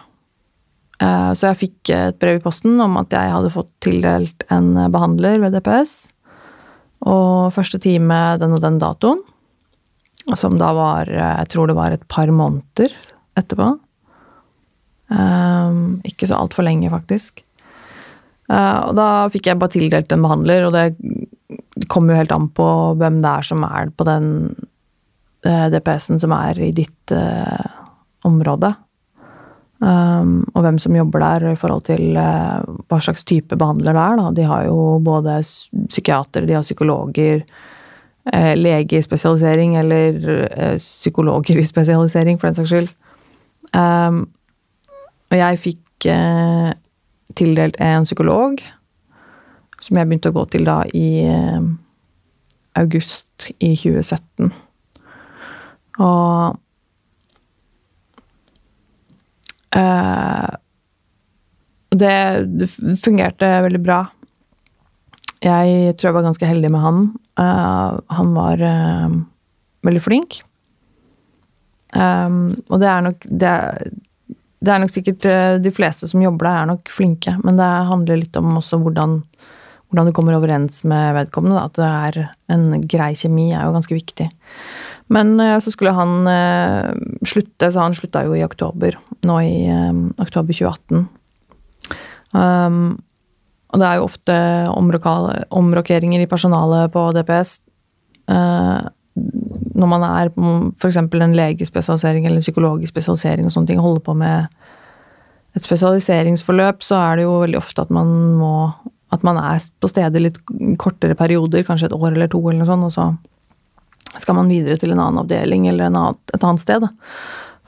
Uh, 1.02 1.32
så 1.38 1.52
jeg 1.52 1.62
fikk 1.66 1.94
et 1.94 2.20
brev 2.22 2.40
i 2.40 2.44
posten 2.44 2.82
om 2.82 2.98
at 3.02 3.14
jeg 3.14 3.34
hadde 3.34 3.54
fått 3.54 3.72
tildelt 3.86 4.46
en 4.54 4.74
behandler 4.94 5.38
ved 5.44 5.58
DPS. 5.58 5.96
Og 7.06 7.54
første 7.54 7.78
time 7.82 8.20
den 8.42 8.58
og 8.58 8.62
den 8.66 8.82
datoen. 8.82 9.22
Som 10.34 10.58
da 10.58 10.72
var 10.74 11.10
eh, 11.12 11.34
Jeg 11.44 11.52
tror 11.54 11.70
det 11.70 11.78
var 11.78 11.94
et 11.94 12.06
par 12.10 12.32
måneder 12.34 12.94
etterpå. 13.38 13.76
Um, 15.06 16.00
ikke 16.08 16.26
så 16.26 16.40
altfor 16.40 16.66
lenge, 16.66 16.90
faktisk. 16.90 17.44
Uh, 18.50 18.90
og 18.90 18.96
da 18.98 19.08
fikk 19.34 19.52
jeg 19.52 19.60
bare 19.62 19.74
tildelt 19.76 20.14
en 20.16 20.24
behandler, 20.26 20.66
og 20.66 20.74
det 20.74 21.86
kommer 21.92 22.14
jo 22.14 22.22
helt 22.22 22.34
an 22.34 22.48
på 22.56 22.68
hvem 22.98 23.20
det 23.22 23.34
er 23.34 23.46
som 23.46 23.66
er 23.68 23.92
på 23.94 24.08
den 24.08 24.32
uh, 25.46 25.68
DPS-en 25.74 26.22
som 26.24 26.34
er 26.34 26.64
i 26.64 26.72
ditt 26.74 27.14
uh, 27.14 27.68
område. 28.26 28.72
Um, 29.84 30.40
og 30.56 30.64
hvem 30.64 30.80
som 30.82 30.96
jobber 30.96 31.22
der 31.22 31.50
i 31.52 31.60
forhold 31.60 31.86
til 31.92 32.16
hva 32.16 32.98
slags 33.04 33.28
type 33.28 33.60
behandler 33.60 33.94
det 33.94 34.08
er. 34.08 34.20
Da. 34.24 34.28
De 34.40 34.50
har 34.50 34.66
jo 34.72 34.80
både 35.06 35.38
psykiatere, 35.44 36.48
de 36.48 36.56
har 36.56 36.66
psykologer, 36.66 37.44
Eh, 37.44 37.74
lege 38.34 38.98
i 38.98 39.02
spesialisering, 39.02 39.76
eller 39.78 40.18
eh, 40.50 40.78
psykologer 40.78 41.60
i 41.60 41.66
spesialisering, 41.66 42.40
for 42.40 42.48
den 42.48 42.56
saks 42.56 42.70
skyld. 42.70 42.90
Um, 43.76 44.26
og 45.30 45.38
jeg 45.38 45.62
fikk 45.62 46.08
uh, 46.10 46.72
tildelt 47.36 47.78
en 47.82 48.06
psykolog, 48.08 48.62
som 49.82 49.98
jeg 49.98 50.08
begynte 50.08 50.32
å 50.32 50.36
gå 50.36 50.46
til 50.54 50.66
da 50.68 50.78
i 50.96 51.08
uh, 51.28 51.66
august 52.80 53.50
i 53.60 53.74
2017. 53.76 54.54
Og 56.06 56.58
uh, 59.76 60.50
det 61.96 62.16
fungerte 63.04 63.52
veldig 63.68 63.84
bra. 63.84 64.02
Jeg 65.46 65.96
tror 65.96 66.10
jeg 66.10 66.18
var 66.18 66.28
ganske 66.30 66.50
heldig 66.50 66.72
med 66.74 66.84
han. 66.84 67.06
Uh, 67.36 68.00
han 68.16 68.34
var 68.36 68.62
uh, 68.64 69.16
veldig 69.86 70.04
flink. 70.04 70.40
Um, 71.96 72.56
og 72.72 72.82
det 72.82 72.90
er 72.92 73.04
nok 73.06 73.26
det 73.28 73.48
er, 73.48 73.92
det 74.66 74.72
er 74.74 74.80
nok 74.82 74.92
sikkert 74.92 75.26
De 75.64 75.72
fleste 75.72 76.10
som 76.10 76.24
jobber 76.24 76.48
der, 76.48 76.58
er 76.64 76.70
nok 76.72 76.90
flinke, 76.92 77.36
men 77.46 77.60
det 77.60 77.68
handler 77.88 78.20
litt 78.20 78.36
om 78.40 78.58
også 78.58 78.80
hvordan, 78.82 79.20
hvordan 79.88 80.10
du 80.10 80.14
kommer 80.16 80.36
overens 80.36 80.82
med 80.88 81.14
vedkommende. 81.20 81.60
Da. 81.60 81.70
At 81.70 81.78
det 81.78 82.24
er 82.26 82.56
en 82.56 82.88
grei 82.90 83.12
kjemi, 83.20 83.52
er 83.54 83.68
jo 83.68 83.76
ganske 83.76 83.96
viktig. 83.96 84.28
Men 85.14 85.36
så 85.62 85.70
skulle 85.70 85.94
han 85.94 86.26
slutte, 87.30 87.70
så 87.70 87.84
han 87.84 87.94
slutta 87.94 88.24
jo 88.26 88.34
i 88.34 88.42
oktober. 88.42 88.98
Nå 89.30 89.38
i 89.46 89.54
oktober 90.18 90.58
2018. 90.58 91.06
Um, 92.34 92.98
og 93.74 93.82
det 93.82 93.88
er 93.88 93.98
jo 94.00 94.08
ofte 94.08 94.36
omrokeringer 94.72 96.22
i 96.24 96.30
personalet 96.30 96.94
på 96.94 97.08
DPS. 97.18 97.58
Uh, 98.30 98.88
når 99.76 99.90
man 99.90 100.04
er 100.08 100.32
f.eks. 100.80 100.98
en 101.00 101.36
legespesialisering 101.38 102.26
eller 102.26 102.40
en 102.40 102.46
psykologisk 102.46 102.94
spesialisering 102.94 103.48
og 103.48 103.54
sånne 103.54 103.72
ting, 103.72 103.82
holder 103.84 104.04
på 104.04 104.16
med 104.18 104.48
et 105.56 105.64
spesialiseringsforløp, 105.64 106.84
så 106.84 107.00
er 107.00 107.18
det 107.18 107.28
jo 107.28 107.38
veldig 107.46 107.60
ofte 107.60 107.86
at 107.86 107.94
man 107.94 108.12
må 108.42 108.56
At 109.14 109.22
man 109.24 109.38
er 109.38 109.62
på 109.80 109.88
stedet 109.88 110.20
litt 110.20 110.38
kortere 110.82 111.16
perioder, 111.16 111.64
kanskje 111.64 111.86
et 111.88 111.94
år 111.94 112.10
eller 112.10 112.28
to, 112.28 112.40
eller 112.50 112.66
noe 112.66 112.68
sånt, 112.68 112.84
og 112.84 112.92
så 112.92 114.20
skal 114.20 114.36
man 114.36 114.50
videre 114.50 114.76
til 114.82 114.92
en 114.92 115.00
annen 115.00 115.22
avdeling 115.22 115.68
eller 115.70 115.88
annen, 115.88 116.18
et 116.34 116.44
annet 116.44 116.60
sted 116.60 116.82
da, 116.84 116.90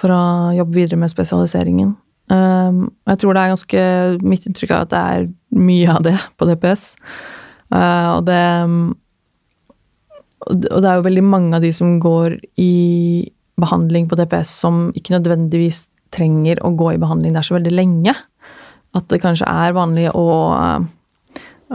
for 0.01 0.12
å 0.12 0.20
jobbe 0.58 0.75
videre 0.75 1.00
med 1.00 1.13
spesialiseringen. 1.13 1.94
Um, 2.27 2.88
jeg 3.07 3.22
tror 3.22 3.36
det 3.36 3.41
er 3.41 3.51
ganske 3.53 3.81
Mitt 4.27 4.43
inntrykk 4.50 4.74
er 4.75 4.81
at 4.84 4.91
det 4.91 5.00
er 5.00 5.27
mye 5.55 5.91
av 5.93 6.01
det 6.03 6.15
på 6.36 6.48
DPS. 6.50 6.89
Uh, 7.72 8.17
og 8.17 8.25
det 8.27 8.41
Og 10.48 10.81
det 10.84 10.89
er 10.89 11.00
jo 11.00 11.07
veldig 11.07 11.24
mange 11.24 11.55
av 11.55 11.63
de 11.63 11.72
som 11.75 11.98
går 12.03 12.38
i 12.62 12.74
behandling 13.57 14.10
på 14.10 14.17
DPS 14.19 14.51
som 14.63 14.89
ikke 14.96 15.15
nødvendigvis 15.15 15.88
trenger 16.13 16.60
å 16.63 16.72
gå 16.77 16.93
i 16.93 17.00
behandling 17.01 17.34
der 17.36 17.43
så 17.43 17.57
veldig 17.57 17.74
lenge. 17.74 18.13
At 18.96 19.07
det 19.12 19.22
kanskje 19.24 19.48
er 19.50 19.75
vanlig 19.75 20.05
å, 20.15 20.27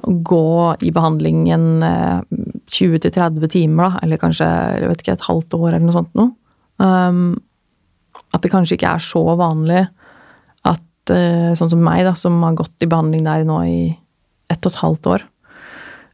å 0.01 0.13
gå 0.33 0.47
i 0.81 0.93
behandling 0.95 1.43
en 1.53 1.67
20-30 2.73 3.51
timer, 3.53 3.91
da, 3.91 4.05
eller 4.07 4.21
kanskje 4.23 4.47
jeg 4.47 4.93
vet 4.93 5.03
ikke, 5.03 5.17
et 5.19 5.27
halvt 5.27 5.59
år 5.59 5.67
eller 5.73 5.85
noe 5.85 5.97
sånt 5.99 6.15
noe. 6.17 6.33
Um, 6.81 7.35
at 8.33 8.41
det 8.45 8.53
kanskje 8.55 8.79
ikke 8.79 8.95
er 8.97 9.05
så 9.05 9.23
vanlig 9.37 9.83
sånn 11.11 11.71
som 11.73 11.83
meg, 11.83 12.05
da, 12.07 12.13
som 12.15 12.37
har 12.45 12.55
gått 12.61 12.85
i 12.85 12.89
behandling 12.89 13.25
der 13.27 13.43
nå 13.49 13.59
i 13.67 13.79
ett 14.53 14.67
og 14.67 14.73
et 14.73 14.81
halvt 14.83 15.09
år 15.11 15.25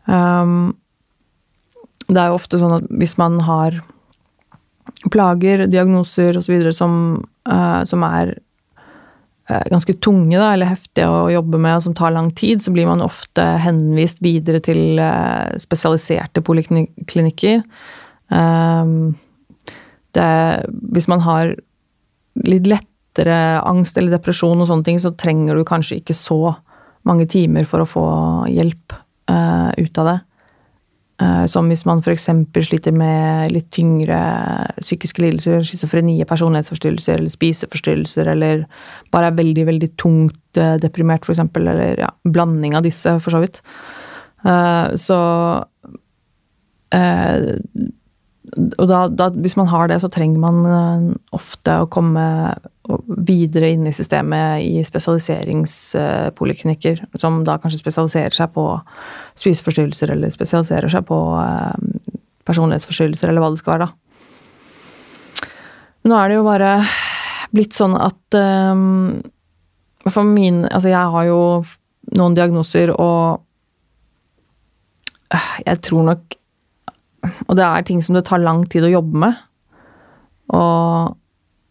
um, 0.07 0.73
Det 2.09 2.21
er 2.23 2.30
jo 2.30 2.38
ofte 2.38 2.61
sånn 2.61 2.76
at 2.78 2.87
hvis 3.00 3.16
man 3.21 3.40
har 3.45 3.80
plager, 5.12 5.66
diagnoser 5.71 6.38
osv. 6.40 6.71
Som, 6.75 6.95
uh, 7.49 7.83
som 7.88 8.04
er 8.07 8.33
uh, 9.50 9.64
ganske 9.71 9.95
tunge 10.04 10.38
da, 10.38 10.52
eller 10.54 10.73
heftige 10.73 11.09
å 11.12 11.28
jobbe 11.33 11.61
med, 11.61 11.76
og 11.76 11.87
som 11.87 11.97
tar 11.99 12.14
lang 12.14 12.33
tid, 12.38 12.62
så 12.64 12.73
blir 12.75 12.88
man 12.88 13.04
ofte 13.04 13.45
henvist 13.62 14.23
videre 14.25 14.62
til 14.64 15.00
uh, 15.00 15.54
spesialiserte 15.61 16.42
poliklinikker. 16.45 17.62
Um, 18.33 19.16
det, 20.16 20.28
hvis 20.97 21.09
man 21.11 21.23
har 21.25 21.54
litt 22.49 22.66
lettere 23.18 23.60
angst 23.66 23.98
eller 23.98 24.14
depresjon 24.14 24.60
og 24.62 24.68
sånne 24.68 24.87
ting, 24.87 24.98
så 25.00 25.14
trenger 25.16 25.56
du 25.56 25.64
kanskje 25.66 26.00
ikke 26.00 26.14
så 26.14 26.54
mange 27.06 27.26
timer 27.26 27.66
for 27.66 27.82
å 27.82 27.88
få 27.88 28.06
hjelp 28.50 28.94
uh, 29.30 29.70
ut 29.78 29.98
av 29.98 30.10
det. 30.10 30.18
Uh, 31.18 31.46
som 31.50 31.66
hvis 31.66 31.82
man 31.88 31.98
f.eks. 31.98 32.28
sliter 32.62 32.94
med 32.94 33.50
litt 33.50 33.70
tyngre 33.75 34.18
psykiske 34.78 35.22
lidelser, 35.25 35.64
schizofreni, 35.66 36.20
personlighetsforstyrrelser 36.28 37.18
eller 37.18 37.32
spiseforstyrrelser, 37.32 38.30
eller 38.34 38.66
bare 39.10 39.32
er 39.32 39.38
veldig, 39.40 39.64
veldig 39.72 39.90
tungt 39.98 40.60
uh, 40.60 40.76
deprimert, 40.78 41.26
f.eks., 41.26 41.42
eller 41.58 42.04
ja, 42.04 42.12
blanding 42.22 42.78
av 42.78 42.87
disse, 42.87 43.18
for 43.25 43.34
så 43.34 43.42
vidt. 43.42 43.62
så 45.02 45.16
og 48.57 48.87
da, 48.88 49.09
da, 49.12 49.28
hvis 49.35 49.57
man 49.59 49.67
har 49.71 49.88
det, 49.90 50.00
så 50.02 50.09
trenger 50.12 50.38
man 50.40 50.67
uh, 50.67 51.00
ofte 51.37 51.71
å 51.83 51.90
komme 51.93 52.55
videre 53.28 53.71
inn 53.75 53.87
i 53.88 53.97
systemet 53.97 54.62
i 54.64 54.85
spesialiseringspoliklinikker, 54.87 56.97
som 57.21 57.45
da 57.45 57.59
kanskje 57.61 57.83
spesialiserer 57.83 58.35
seg 58.35 58.49
på 58.55 58.64
spiseforstyrrelser, 59.38 60.09
eller 60.14 60.31
spesialiserer 60.33 60.88
seg 60.93 61.02
på 61.11 61.19
uh, 61.37 61.75
personlighetsforstyrrelser, 62.49 63.26
eller 63.28 63.40
hva 63.45 63.52
det 63.52 63.61
skal 63.61 63.73
være, 63.75 63.87
da. 63.88 63.93
Nå 66.09 66.14
er 66.17 66.26
det 66.31 66.37
jo 66.38 66.47
bare 66.47 66.71
blitt 67.52 67.75
sånn 67.76 67.95
at 67.99 68.35
um, 68.38 69.21
For 70.07 70.23
min 70.25 70.64
Altså, 70.69 70.88
jeg 70.93 71.07
har 71.14 71.25
jo 71.28 71.40
noen 72.17 72.35
diagnoser, 72.37 72.88
og 72.95 73.40
jeg 75.67 75.78
tror 75.85 76.02
nok 76.07 76.38
og 77.47 77.58
det 77.58 77.66
er 77.66 77.87
ting 77.87 78.02
som 78.04 78.16
det 78.16 78.26
tar 78.28 78.42
lang 78.42 78.64
tid 78.70 78.87
å 78.87 78.92
jobbe 78.92 79.23
med. 79.26 79.38
Og 80.56 81.16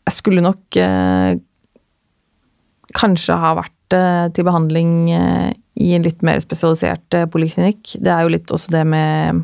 jeg 0.08 0.16
skulle 0.16 0.44
nok 0.46 0.78
eh, 0.80 1.40
kanskje 2.98 3.38
ha 3.42 3.54
vært 3.58 3.96
eh, 3.98 4.28
til 4.36 4.48
behandling 4.48 4.92
eh, 5.12 5.50
i 5.78 5.94
en 5.98 6.06
litt 6.06 6.24
mer 6.26 6.42
spesialisert 6.44 7.18
eh, 7.18 7.28
poliklinikk. 7.30 7.98
Det 8.02 8.12
er 8.14 8.26
jo 8.26 8.34
litt 8.34 8.54
også 8.54 8.74
det 8.78 8.86
med 8.88 9.44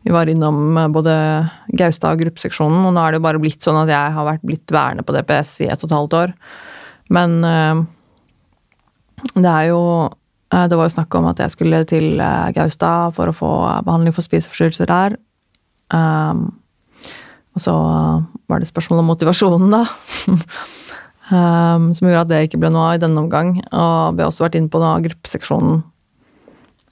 Vi 0.00 0.12
var 0.14 0.30
innom 0.32 0.76
eh, 0.80 0.90
både 0.92 1.14
Gaustad 1.76 2.16
og 2.16 2.24
gruppeseksjonen, 2.24 2.82
og 2.88 2.96
nå 2.96 3.04
er 3.04 3.12
det 3.12 3.20
jo 3.20 3.28
bare 3.28 3.42
blitt 3.42 3.64
sånn 3.64 3.82
at 3.82 3.92
jeg 3.92 4.16
har 4.16 4.28
vært 4.28 4.46
blitt 4.46 4.74
værende 4.74 5.06
på 5.06 5.14
DPS 5.16 5.54
i 5.66 5.70
ett 5.70 5.84
og 5.84 5.90
et 5.90 5.96
halvt 5.98 6.18
år. 6.22 6.34
Men 7.12 7.38
eh, 7.44 7.82
det 9.36 9.50
er 9.50 9.70
jo 9.70 9.82
det 10.50 10.76
var 10.76 10.88
jo 10.88 10.94
snakk 10.96 11.14
om 11.14 11.28
at 11.30 11.38
jeg 11.38 11.52
skulle 11.54 11.84
til 11.86 12.18
eh, 12.18 12.48
Gaustad 12.56 13.14
for 13.14 13.30
å 13.30 13.36
få 13.36 13.50
behandling 13.86 14.14
for 14.16 14.26
spiseforstyrrelser 14.26 14.90
der. 14.90 15.14
Um, 15.94 16.48
og 17.54 17.62
så 17.62 17.74
var 18.50 18.62
det 18.62 18.70
spørsmål 18.70 19.02
om 19.02 19.10
motivasjonen, 19.12 19.70
da. 19.74 19.84
um, 21.30 21.90
som 21.94 22.08
gjorde 22.08 22.24
at 22.24 22.32
det 22.32 22.42
ikke 22.48 22.60
ble 22.62 22.72
noe 22.74 22.90
av 22.90 22.98
i 22.98 23.02
denne 23.04 23.22
omgang. 23.22 23.56
Og 23.62 24.18
vi 24.18 24.24
har 24.24 24.30
også 24.30 24.46
vært 24.46 24.58
inne 24.58 24.72
på 24.72 24.82
gruppeseksjonen, 24.82 25.80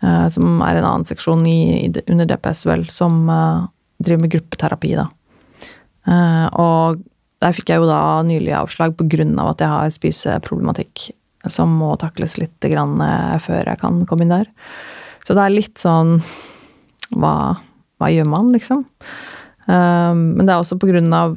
uh, 0.06 0.26
som 0.34 0.62
er 0.62 0.78
en 0.78 0.88
annen 0.92 1.08
seksjon 1.08 1.42
i, 1.50 1.90
under 2.06 2.30
DPS, 2.30 2.64
vel, 2.70 2.86
som 2.94 3.24
uh, 3.26 3.66
driver 4.02 4.26
med 4.26 4.34
gruppeterapi, 4.36 4.94
da. 4.98 5.08
Uh, 6.08 6.46
og 6.56 7.02
der 7.42 7.54
fikk 7.54 7.70
jeg 7.70 7.82
jo 7.82 7.90
da 7.90 8.22
nylig 8.26 8.54
avslag 8.56 8.94
på 8.98 9.06
grunn 9.10 9.36
av 9.38 9.52
at 9.52 9.62
jeg 9.62 9.70
har 9.70 9.94
spiseproblematikk 9.94 11.10
som 11.46 11.70
må 11.78 11.92
takles 12.00 12.36
litt 12.40 12.64
eh, 12.66 13.38
før 13.44 13.70
jeg 13.70 13.80
kan 13.80 14.02
komme 14.08 14.26
inn 14.26 14.34
der. 14.34 14.48
Så 15.26 15.36
det 15.36 15.44
er 15.44 15.54
litt 15.54 15.78
sånn 15.78 16.18
Hva, 17.12 17.58
hva 18.00 18.08
gjør 18.12 18.28
man, 18.28 18.50
liksom? 18.54 18.86
Um, 19.68 20.38
men 20.38 20.46
det 20.46 20.54
er 20.54 20.62
også 20.62 20.78
på 20.80 20.88
grunn 20.88 21.12
av 21.12 21.34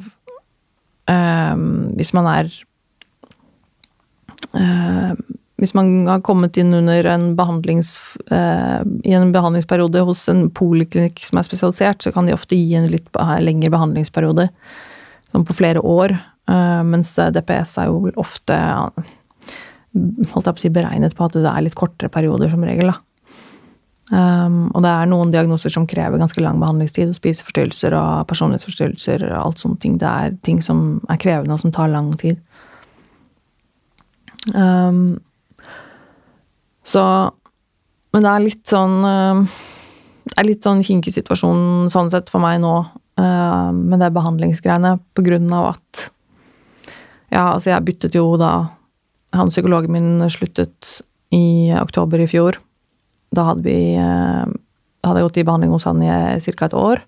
um, 1.10 1.64
Hvis 1.98 2.14
man 2.16 2.28
er 2.30 2.48
uh, 4.56 5.12
Hvis 5.60 5.74
man 5.76 5.90
har 6.08 6.22
kommet 6.24 6.56
inn 6.56 6.72
under 6.72 7.10
en 7.12 7.26
behandlings, 7.36 7.98
uh, 8.32 8.80
i 9.04 9.12
en 9.12 9.34
behandlingsperiode 9.34 10.06
hos 10.08 10.24
en 10.32 10.46
poliklinikk 10.56 11.20
som 11.26 11.38
er 11.38 11.46
spesialisert, 11.46 12.00
så 12.00 12.14
kan 12.14 12.26
de 12.26 12.34
ofte 12.34 12.56
gi 12.56 12.72
en 12.78 12.88
litt 12.90 13.12
lengre 13.44 13.70
behandlingsperiode, 13.70 14.48
sånn 15.30 15.46
på 15.46 15.58
flere 15.60 15.84
år. 15.84 16.16
Uh, 16.50 16.80
mens 16.88 17.12
DPS 17.36 17.76
er 17.78 17.92
jo 17.92 18.10
ofte 18.18 18.56
holdt 19.92 20.46
jeg 20.48 20.54
på 20.56 20.60
å 20.60 20.62
si, 20.64 20.72
beregnet 20.72 21.16
på 21.16 21.26
at 21.26 21.36
det 21.36 21.48
er 21.48 21.64
litt 21.64 21.78
kortere 21.78 22.12
perioder 22.12 22.52
som 22.52 22.64
regel. 22.64 22.92
Um, 24.12 24.66
og 24.74 24.82
det 24.84 24.90
er 24.92 25.08
noen 25.08 25.30
diagnoser 25.32 25.72
som 25.72 25.86
krever 25.88 26.20
ganske 26.20 26.42
lang 26.42 26.58
behandlingstid. 26.60 27.14
Spiseforstyrrelser 27.16 27.94
og 27.96 28.26
personlighetsforstyrrelser 28.28 29.24
og 29.30 29.36
alt 29.38 29.62
sånne 29.62 29.80
ting. 29.80 29.98
Det 30.00 30.08
er 30.08 30.34
ting 30.44 30.58
som 30.64 31.00
er 31.12 31.20
krevende, 31.22 31.56
og 31.56 31.62
som 31.62 31.72
tar 31.72 31.92
lang 31.92 32.10
tid. 32.20 32.40
Um, 34.54 35.20
så 36.84 37.04
Men 38.12 38.24
det 38.24 38.30
er 38.32 38.42
litt 38.42 38.64
sånn 38.66 38.96
uh, 39.06 39.58
Det 40.26 40.32
er 40.34 40.48
litt 40.48 40.66
sånn 40.66 40.80
kinkig 40.82 41.12
situasjon 41.14 41.86
sånn 41.92 42.10
sett 42.10 42.26
for 42.26 42.42
meg 42.42 42.58
nå 42.64 42.72
uh, 42.82 43.70
med 43.70 44.02
det 44.02 44.10
behandlingsgreiene, 44.16 44.96
på 45.14 45.24
grunn 45.24 45.46
av 45.54 45.76
at 45.76 46.08
Ja, 47.30 47.52
altså 47.54 47.70
jeg 47.70 47.86
byttet 47.86 48.18
jo 48.18 48.34
da 48.40 48.52
han 49.32 49.52
psykologen 49.52 49.92
min 49.94 50.30
sluttet 50.30 51.00
i 51.32 51.72
oktober 51.80 52.20
i 52.20 52.28
fjor. 52.28 52.58
Da 53.32 53.48
hadde 53.50 53.64
vi 53.64 53.94
eh, 53.96 54.52
hadde 55.02 55.22
jeg 55.22 55.28
gått 55.28 55.40
i 55.40 55.46
behandling 55.48 55.72
hos 55.74 55.88
han 55.88 56.02
i 56.04 56.10
ca. 56.10 56.66
et 56.66 56.76
år. 56.76 57.02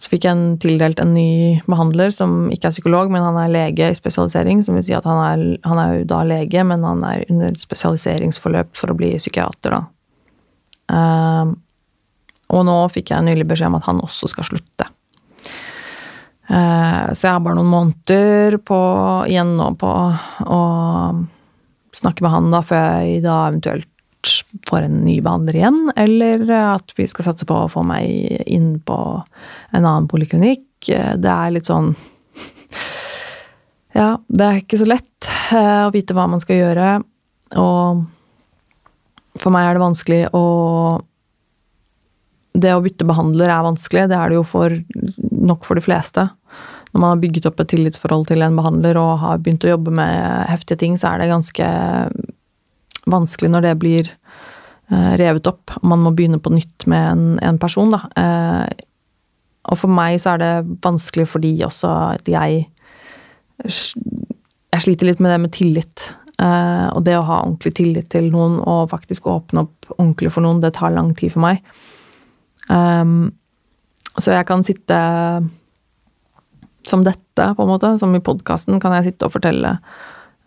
Så 0.00 0.08
fikk 0.14 0.24
jeg 0.24 0.60
tildelt 0.62 1.00
en 1.02 1.12
ny 1.12 1.60
behandler 1.68 2.12
som 2.14 2.48
ikke 2.52 2.70
er 2.70 2.76
psykolog, 2.76 3.10
men 3.12 3.24
han 3.24 3.36
er 3.36 3.52
lege 3.52 3.90
i 3.90 3.96
spesialisering. 3.96 4.62
Som 4.64 4.78
vil 4.78 4.86
si 4.86 4.96
at 4.96 5.04
han 5.08 5.20
er, 5.20 5.42
han 5.66 5.80
er 5.80 5.98
jo 5.98 6.06
da 6.08 6.22
lege, 6.24 6.64
men 6.64 6.86
han 6.88 7.04
er 7.04 7.26
under 7.28 7.58
spesialiseringsforløp 7.60 8.72
for 8.80 8.92
å 8.92 8.96
bli 8.96 9.12
psykiater, 9.20 9.76
da. 9.76 9.82
Uh, 10.90 11.52
og 12.50 12.64
nå 12.66 12.78
fikk 12.90 13.12
jeg 13.12 13.22
nylig 13.28 13.44
beskjed 13.46 13.70
om 13.70 13.76
at 13.78 13.86
han 13.86 14.00
også 14.02 14.30
skal 14.32 14.48
slutte. 14.48 14.88
Eh, 16.50 17.12
så 17.14 17.28
jeg 17.28 17.36
har 17.36 17.42
bare 17.44 17.60
noen 17.60 17.70
måneder 17.70 18.56
på, 18.66 18.78
igjen 19.30 19.54
nå 19.58 19.68
på 19.78 19.90
å 20.50 20.62
snakke 21.94 22.24
med 22.24 22.34
han 22.34 22.50
da, 22.50 22.62
før 22.66 23.04
jeg 23.06 23.22
da 23.22 23.36
eventuelt 23.50 23.86
får 24.68 24.84
en 24.84 24.98
ny 25.04 25.20
behandler 25.24 25.56
igjen, 25.56 25.78
eller 25.96 26.42
at 26.58 26.92
vi 26.98 27.06
skal 27.08 27.30
satse 27.30 27.46
på 27.48 27.56
å 27.56 27.70
få 27.72 27.84
meg 27.86 28.42
inn 28.50 28.74
på 28.84 28.98
en 29.22 29.84
annen 29.84 30.08
poliklinikk. 30.10 30.66
Eh, 30.90 31.14
det 31.20 31.30
er 31.30 31.54
litt 31.54 31.70
sånn 31.70 31.94
Ja, 34.00 34.18
det 34.26 34.46
er 34.46 34.58
ikke 34.60 34.80
så 34.80 34.88
lett 34.90 35.30
eh, 35.54 35.86
å 35.86 35.94
vite 35.94 36.16
hva 36.18 36.26
man 36.30 36.42
skal 36.42 36.60
gjøre, 36.60 36.90
og 37.58 38.02
for 39.38 39.54
meg 39.54 39.68
er 39.68 39.78
det 39.78 39.82
vanskelig 39.82 40.20
å 40.34 40.42
Det 42.60 42.72
å 42.74 42.82
bytte 42.82 43.06
behandler 43.06 43.50
er 43.54 43.62
vanskelig, 43.62 44.08
det 44.10 44.18
er 44.18 44.30
det 44.30 44.40
jo 44.40 44.44
for, 44.46 44.74
nok 45.30 45.66
for 45.66 45.78
de 45.78 45.86
fleste 45.86 46.26
når 46.90 47.00
man 47.00 47.12
har 47.12 47.20
bygget 47.22 47.46
opp 47.46 47.60
et 47.62 47.70
tillitsforhold 47.70 48.26
til 48.30 48.42
en 48.42 48.56
behandler 48.58 48.98
og 48.98 49.20
har 49.22 49.42
begynt 49.42 49.64
å 49.66 49.74
jobbe 49.74 49.92
med 49.94 50.50
heftige 50.50 50.80
ting, 50.80 50.96
så 50.98 51.12
er 51.12 51.22
det 51.22 51.30
ganske 51.30 51.66
vanskelig 53.10 53.50
når 53.52 53.66
det 53.68 53.74
blir 53.80 54.10
eh, 54.10 55.12
revet 55.20 55.46
opp. 55.50 55.76
Man 55.86 56.02
må 56.02 56.12
begynne 56.16 56.40
på 56.42 56.52
nytt 56.54 56.86
med 56.90 57.10
en, 57.12 57.26
en 57.46 57.60
person, 57.62 57.94
da. 57.94 58.02
Eh, 58.18 58.86
og 59.70 59.78
for 59.78 59.92
meg 59.92 60.18
så 60.22 60.34
er 60.34 60.42
det 60.42 60.78
vanskelig 60.82 61.28
fordi 61.30 61.52
også 61.66 61.90
at 62.16 62.28
jeg 62.30 62.66
Jeg 63.60 64.80
sliter 64.80 65.06
litt 65.06 65.18
med 65.20 65.30
det 65.34 65.40
med 65.42 65.52
tillit. 65.52 66.02
Eh, 66.40 66.86
og 66.94 67.04
det 67.04 67.16
å 67.18 67.26
ha 67.26 67.42
ordentlig 67.42 67.74
tillit 67.76 68.08
til 68.10 68.30
noen 68.32 68.56
og 68.62 68.90
faktisk 68.90 69.26
åpne 69.28 69.66
opp 69.66 69.90
ordentlig 69.98 70.30
for 70.32 70.46
noen, 70.46 70.62
det 70.62 70.72
tar 70.78 70.94
lang 70.94 71.10
tid 71.14 71.34
for 71.34 71.44
meg. 71.44 71.60
Så 72.70 74.30
jeg 74.30 74.46
kan 74.46 74.62
sitte 74.62 74.96
som 76.88 77.04
dette, 77.04 77.46
på 77.56 77.64
en 77.64 77.70
måte. 77.70 77.94
Som 78.00 78.14
i 78.16 78.22
podkasten 78.24 78.80
kan 78.82 78.94
jeg 78.98 79.10
sitte 79.10 79.28
og 79.28 79.34
fortelle 79.36 79.76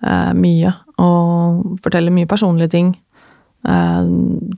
eh, 0.04 0.32
mye. 0.38 0.74
Og 1.02 1.82
fortelle 1.84 2.14
mye 2.14 2.30
personlige 2.30 2.74
ting. 2.76 2.94
Eh, 3.68 4.00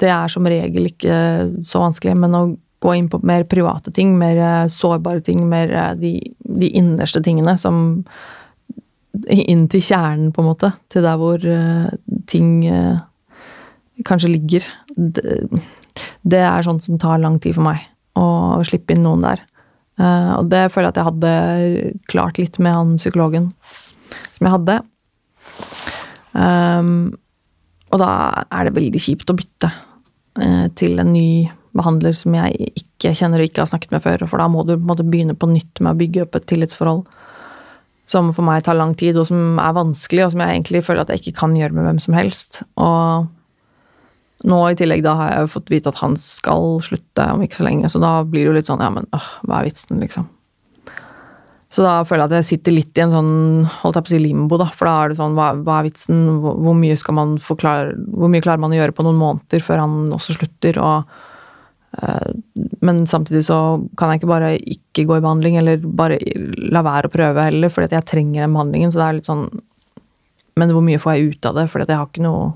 det 0.01 0.11
er 0.11 0.31
som 0.31 0.47
regel 0.49 0.91
ikke 0.91 1.17
så 1.65 1.83
vanskelig, 1.85 2.15
men 2.21 2.38
å 2.38 2.45
gå 2.85 2.93
inn 2.97 3.09
på 3.09 3.21
mer 3.25 3.47
private 3.49 3.93
ting, 3.95 4.13
mer 4.19 4.67
sårbare 4.69 5.23
ting, 5.25 5.45
mer 5.49 5.71
de, 5.97 6.19
de 6.39 6.71
innerste 6.77 7.23
tingene 7.25 7.57
som 7.61 8.01
Inn 9.31 9.61
til 9.71 9.79
kjernen, 9.79 10.33
på 10.35 10.43
en 10.43 10.47
måte. 10.49 10.69
Til 10.91 11.05
der 11.05 11.15
hvor 11.15 11.39
ting 12.27 12.49
kanskje 14.03 14.33
ligger. 14.33 14.65
Det, 14.91 15.47
det 16.27 16.41
er 16.43 16.65
sånt 16.65 16.83
som 16.83 16.99
tar 16.99 17.21
lang 17.23 17.39
tid 17.39 17.55
for 17.55 17.65
meg. 17.67 17.85
Å 18.19 18.59
slippe 18.67 18.95
inn 18.95 19.05
noen 19.05 19.23
der. 19.25 19.43
Uh, 19.95 20.41
og 20.41 20.49
det 20.51 20.65
føler 20.73 20.89
jeg 20.89 20.93
at 20.95 20.99
jeg 20.99 21.10
hadde 21.10 21.34
klart 22.12 22.39
litt 22.41 22.58
med 22.60 22.75
han 22.75 22.95
psykologen 22.99 23.51
som 24.36 24.47
jeg 24.47 24.55
hadde. 24.55 24.79
Um, 26.36 26.95
og 27.95 28.01
da 28.01 28.10
er 28.51 28.67
det 28.67 28.75
veldig 28.75 29.01
kjipt 29.01 29.31
å 29.31 29.38
bytte 29.38 29.69
uh, 29.71 30.65
til 30.75 30.99
en 30.99 31.13
ny 31.15 31.29
behandler 31.75 32.15
som 32.15 32.36
jeg 32.36 32.71
ikke 32.81 33.13
kjenner 33.15 33.41
og 33.41 33.49
ikke 33.49 33.63
har 33.63 33.71
snakket 33.71 33.95
med 33.95 34.03
før. 34.03 34.25
For 34.27 34.41
da 34.41 34.49
må 34.51 34.65
du 34.67 34.75
måte, 34.79 35.05
begynne 35.08 35.38
på 35.38 35.49
nytt 35.51 35.81
med 35.84 35.93
å 35.93 35.99
bygge 35.99 36.25
opp 36.25 36.39
et 36.39 36.49
tillitsforhold 36.51 37.05
som 38.10 38.29
for 38.38 38.45
meg 38.45 38.62
tar 38.65 38.77
lang 38.77 38.93
tid, 38.97 39.17
og 39.17 39.25
som 39.25 39.58
er 39.58 39.73
vanskelig, 39.73 40.27
og 40.27 40.34
som 40.36 40.43
jeg 40.43 40.53
egentlig 40.53 40.84
føler 40.86 41.01
at 41.01 41.10
jeg 41.10 41.23
ikke 41.23 41.39
kan 41.39 41.55
gjøre 41.58 41.73
med 41.73 41.88
hvem 41.88 42.01
som 42.03 42.13
helst. 42.13 42.62
Og 42.77 43.25
nå 44.43 44.62
i 44.67 44.76
tillegg 44.78 45.04
da 45.06 45.15
har 45.19 45.32
jeg 45.32 45.52
fått 45.54 45.71
vite 45.71 45.91
at 45.91 46.00
han 46.02 46.17
skal 46.19 46.80
slutte 46.84 47.28
om 47.32 47.43
ikke 47.45 47.62
så 47.62 47.67
lenge, 47.67 47.91
så 47.91 48.02
da 48.04 48.17
blir 48.28 48.43
det 48.43 48.50
jo 48.50 48.56
litt 48.58 48.71
sånn 48.71 48.84
ja, 48.84 48.91
men 48.91 49.08
øh, 49.15 49.30
hva 49.48 49.62
er 49.62 49.69
vitsen, 49.69 50.02
liksom. 50.04 50.28
Så 51.76 51.84
da 51.84 51.95
føler 52.08 52.24
jeg 52.24 52.32
at 52.32 52.38
jeg 52.38 52.48
sitter 52.54 52.76
litt 52.76 53.00
i 53.00 53.04
en 53.04 53.12
sånn 53.12 53.32
holdt 53.82 53.98
jeg 53.98 54.06
på 54.06 54.08
å 54.08 54.13
si 54.13 54.19
limbo, 54.21 54.60
da. 54.62 54.69
For 54.71 54.88
da 54.88 54.95
er 54.95 55.12
det 55.12 55.17
sånn 55.19 55.36
hva, 55.36 55.50
hva 55.60 55.82
er 55.82 55.89
vitsen, 55.89 56.21
hvor, 56.43 56.56
hvor, 56.63 56.76
mye 56.80 56.95
skal 57.00 57.17
man 57.17 57.36
forklare 57.43 57.98
Hvor 58.15 58.32
mye 58.32 58.43
klarer 58.45 58.63
man 58.63 58.71
å 58.71 58.78
gjøre 58.78 58.95
på 58.95 59.04
noen 59.04 59.19
måneder 59.19 59.63
før 59.65 59.82
han 59.84 59.98
også 60.15 60.38
slutter, 60.38 60.80
og 60.80 61.10
øh, 62.00 62.69
Men 62.86 63.04
samtidig 63.12 63.43
så 63.50 63.60
kan 64.00 64.13
jeg 64.13 64.21
ikke 64.21 64.32
bare 64.32 64.54
ikke 64.60 65.08
gå 65.10 65.19
i 65.19 65.26
behandling, 65.26 65.60
eller 65.60 65.84
bare 65.84 66.19
la 66.71 66.86
være 66.86 67.12
å 67.12 67.15
prøve 67.17 67.50
heller, 67.50 67.74
fordi 67.74 67.91
at 67.91 67.98
jeg 68.00 68.12
trenger 68.13 68.45
den 68.45 68.56
behandlingen, 68.56 68.93
så 68.93 69.02
det 69.02 69.08
er 69.10 69.19
litt 69.19 69.32
sånn 69.32 69.48
Men 70.56 70.71
hvor 70.71 70.86
mye 70.86 71.02
får 71.02 71.17
jeg 71.17 71.34
ut 71.34 71.52
av 71.52 71.60
det? 71.60 71.67
Fordi 71.74 71.89
at 71.89 71.91
jeg 71.91 72.04
har 72.04 72.12
ikke 72.13 72.28
noe 72.30 72.54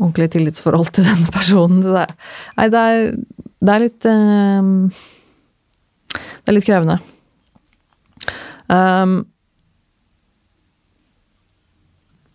ordentlig 0.00 0.30
tillitsforhold 0.34 0.92
til 0.94 1.06
denne 1.06 1.30
personen. 1.34 1.82
Det 1.84 2.04
er, 2.04 2.14
nei, 2.58 2.68
det 2.72 2.80
er, 2.80 3.04
det 3.64 3.74
er 3.74 3.84
litt 3.84 4.08
um, 4.10 4.72
Det 6.14 6.50
er 6.50 6.56
litt 6.56 6.66
krevende. 6.66 6.98
Um, 8.64 9.18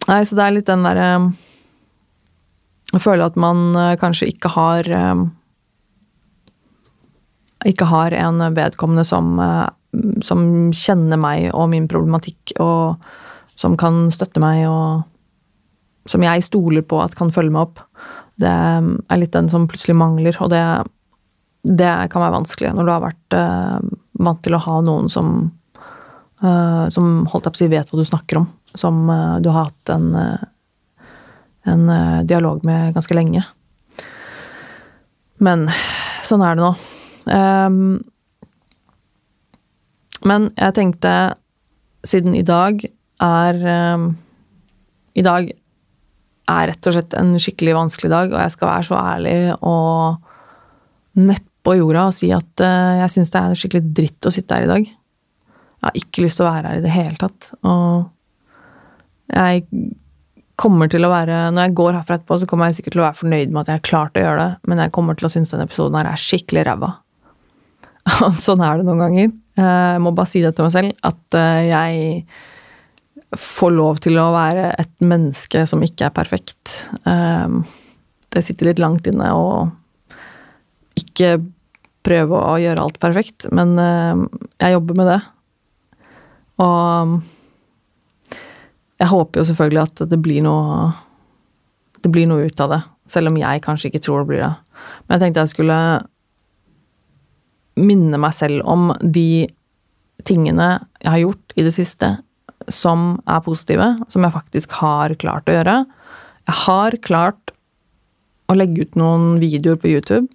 nei, 0.08 0.22
så 0.24 0.38
det 0.38 0.46
er 0.46 0.56
litt 0.56 0.70
den 0.70 0.86
derre 0.86 1.08
um, 1.18 1.32
Jeg 2.94 3.02
føler 3.02 3.26
at 3.26 3.40
man 3.42 3.64
uh, 3.74 3.96
kanskje 3.98 4.30
ikke 4.30 4.52
har 4.54 4.90
um, 4.94 5.24
Ikke 7.66 7.90
har 7.90 8.14
en 8.14 8.44
vedkommende 8.54 9.08
som, 9.10 9.34
uh, 9.42 9.66
som 10.26 10.70
kjenner 10.70 11.18
meg 11.18 11.50
og 11.50 11.72
min 11.74 11.90
problematikk, 11.90 12.54
og 12.62 13.02
som 13.60 13.74
kan 13.76 14.06
støtte 14.14 14.40
meg 14.40 14.68
og 14.70 15.02
som 16.10 16.24
jeg 16.26 16.46
stoler 16.46 16.86
på 16.86 17.00
at 17.04 17.16
kan 17.18 17.34
følge 17.34 17.54
meg 17.54 17.68
opp, 17.68 17.84
det 18.40 18.50
er 18.50 19.20
litt 19.20 19.36
den 19.36 19.50
som 19.52 19.68
plutselig 19.70 19.98
mangler. 20.00 20.38
Og 20.42 20.52
det, 20.54 20.64
det 21.68 21.92
kan 22.12 22.24
være 22.24 22.38
vanskelig 22.38 22.74
når 22.76 22.88
du 22.88 22.94
har 22.94 23.04
vært 23.04 23.36
uh, 23.38 23.80
vant 24.24 24.42
til 24.46 24.56
å 24.56 24.64
ha 24.64 24.78
noen 24.86 25.10
som 25.12 25.34
uh, 26.44 26.86
som 26.92 27.28
holdt 27.30 27.50
jeg 27.50 27.54
på 27.54 27.58
å 27.58 27.62
si 27.62 27.70
vet 27.74 27.92
hva 27.92 28.00
du 28.00 28.08
snakker 28.08 28.42
om. 28.42 28.48
Som 28.80 29.04
uh, 29.12 29.38
du 29.44 29.52
har 29.52 29.70
hatt 29.70 29.94
en, 29.94 30.14
en 31.68 31.90
dialog 32.30 32.64
med 32.68 32.96
ganske 32.96 33.18
lenge. 33.18 33.44
Men 35.44 35.68
sånn 36.28 36.44
er 36.44 36.56
det 36.56 36.64
nå. 36.64 36.72
Um, 37.30 38.00
men 40.28 40.50
jeg 40.58 40.76
tenkte, 40.76 41.14
siden 42.08 42.36
i 42.36 42.44
dag 42.44 42.82
er 43.24 43.60
um, 43.96 44.12
I 45.16 45.24
dag 45.24 45.52
er 46.50 46.72
rett 46.72 46.90
og 46.90 46.96
slett 46.96 47.16
en 47.18 47.32
skikkelig 47.42 47.76
vanskelig 47.78 48.12
dag, 48.12 48.34
og 48.34 48.42
jeg 48.42 48.56
skal 48.56 48.72
være 48.72 48.88
så 48.90 49.00
ærlig 49.00 49.38
og 49.60 51.20
neppe 51.20 51.76
jorda 51.78 52.08
og 52.10 52.16
si 52.16 52.30
at 52.34 52.64
uh, 52.64 53.00
jeg 53.04 53.14
syns 53.16 53.34
det 53.34 53.42
er 53.42 53.60
skikkelig 53.62 53.94
dritt 53.98 54.28
å 54.28 54.34
sitte 54.34 54.58
her 54.58 54.68
i 54.68 54.72
dag. 54.72 54.86
Jeg 54.90 55.88
har 55.88 56.00
ikke 56.00 56.24
lyst 56.26 56.40
til 56.40 56.46
å 56.46 56.52
være 56.52 56.72
her 56.72 56.80
i 56.80 56.86
det 56.86 56.94
hele 56.94 57.20
tatt. 57.20 57.50
Og 57.64 58.08
jeg 59.30 59.64
kommer 60.60 60.90
til 60.92 61.06
å 61.06 61.12
være 61.12 61.36
Når 61.54 61.68
jeg 61.68 61.76
går 61.78 61.94
herfra 61.96 62.18
etterpå, 62.18 62.40
så 62.42 62.48
kommer 62.50 62.68
jeg 62.68 62.80
sikkert 62.80 62.96
til 62.98 63.04
å 63.04 63.06
være 63.06 63.20
fornøyd 63.22 63.54
med 63.54 63.62
at 63.62 63.70
jeg 63.70 63.80
har 63.80 63.86
klart 63.88 64.18
å 64.20 64.24
gjøre 64.26 64.42
det, 64.42 64.50
men 64.68 64.82
jeg 64.84 64.94
kommer 64.96 65.16
til 65.16 65.30
å 65.30 65.32
synes 65.32 65.54
denne 65.54 65.68
episoden 65.70 65.96
her 66.00 66.10
er 66.10 66.20
skikkelig 66.20 66.66
ræva. 66.68 66.92
sånn 68.46 68.64
er 68.66 68.80
det 68.80 68.88
noen 68.88 69.04
ganger. 69.06 69.32
Jeg 69.60 70.04
må 70.04 70.14
bare 70.16 70.32
si 70.32 70.44
det 70.44 70.54
til 70.58 70.68
meg 70.68 70.76
selv, 70.76 70.96
at 71.08 71.40
eh, 71.40 71.70
jeg 71.70 72.24
få 73.38 73.70
lov 73.74 74.00
til 74.02 74.18
å 74.18 74.32
være 74.34 74.72
et 74.82 74.92
menneske 75.06 75.66
som 75.70 75.84
ikke 75.86 76.08
er 76.08 76.16
perfekt. 76.16 76.74
Ehm, 77.10 77.62
det 78.34 78.44
sitter 78.46 78.72
litt 78.72 78.82
langt 78.82 79.08
inne 79.10 79.30
å 79.34 79.50
ikke 80.98 81.38
prøve 82.06 82.40
å 82.40 82.56
gjøre 82.62 82.82
alt 82.82 82.98
perfekt, 83.02 83.46
men 83.54 83.76
ehm, 83.82 84.26
jeg 84.58 84.76
jobber 84.78 84.98
med 84.98 85.12
det. 85.12 85.20
Og 86.60 87.20
jeg 89.00 89.12
håper 89.14 89.40
jo 89.40 89.48
selvfølgelig 89.48 89.84
at 89.86 90.02
det 90.12 90.20
blir 90.20 90.44
noe 90.44 90.90
Det 92.04 92.10
blir 92.12 92.28
noe 92.28 92.48
ut 92.48 92.62
av 92.64 92.70
det, 92.72 92.80
selv 93.12 93.28
om 93.28 93.36
jeg 93.36 93.60
kanskje 93.60 93.90
ikke 93.90 94.00
tror 94.00 94.22
det 94.22 94.30
blir 94.30 94.40
det. 94.40 94.54
Men 95.04 95.18
jeg 95.18 95.22
tenkte 95.26 95.42
jeg 95.44 95.52
skulle 95.52 95.80
minne 97.76 98.20
meg 98.24 98.36
selv 98.38 98.64
om 98.64 98.94
de 99.04 99.50
tingene 100.24 100.68
jeg 101.04 101.12
har 101.12 101.20
gjort 101.20 101.56
i 101.60 101.66
det 101.68 101.74
siste 101.76 102.14
som 102.74 103.20
er 103.30 103.44
positive, 103.46 103.88
som 104.12 104.26
jeg 104.26 104.36
faktisk 104.36 104.76
har 104.80 105.16
klart 105.22 105.50
å 105.50 105.56
gjøre. 105.58 105.78
Jeg 106.50 106.58
har 106.66 106.98
klart 107.06 107.54
å 108.50 108.58
legge 108.58 108.88
ut 108.88 109.00
noen 109.00 109.38
videoer 109.42 109.80
på 109.80 109.92
YouTube. 109.92 110.28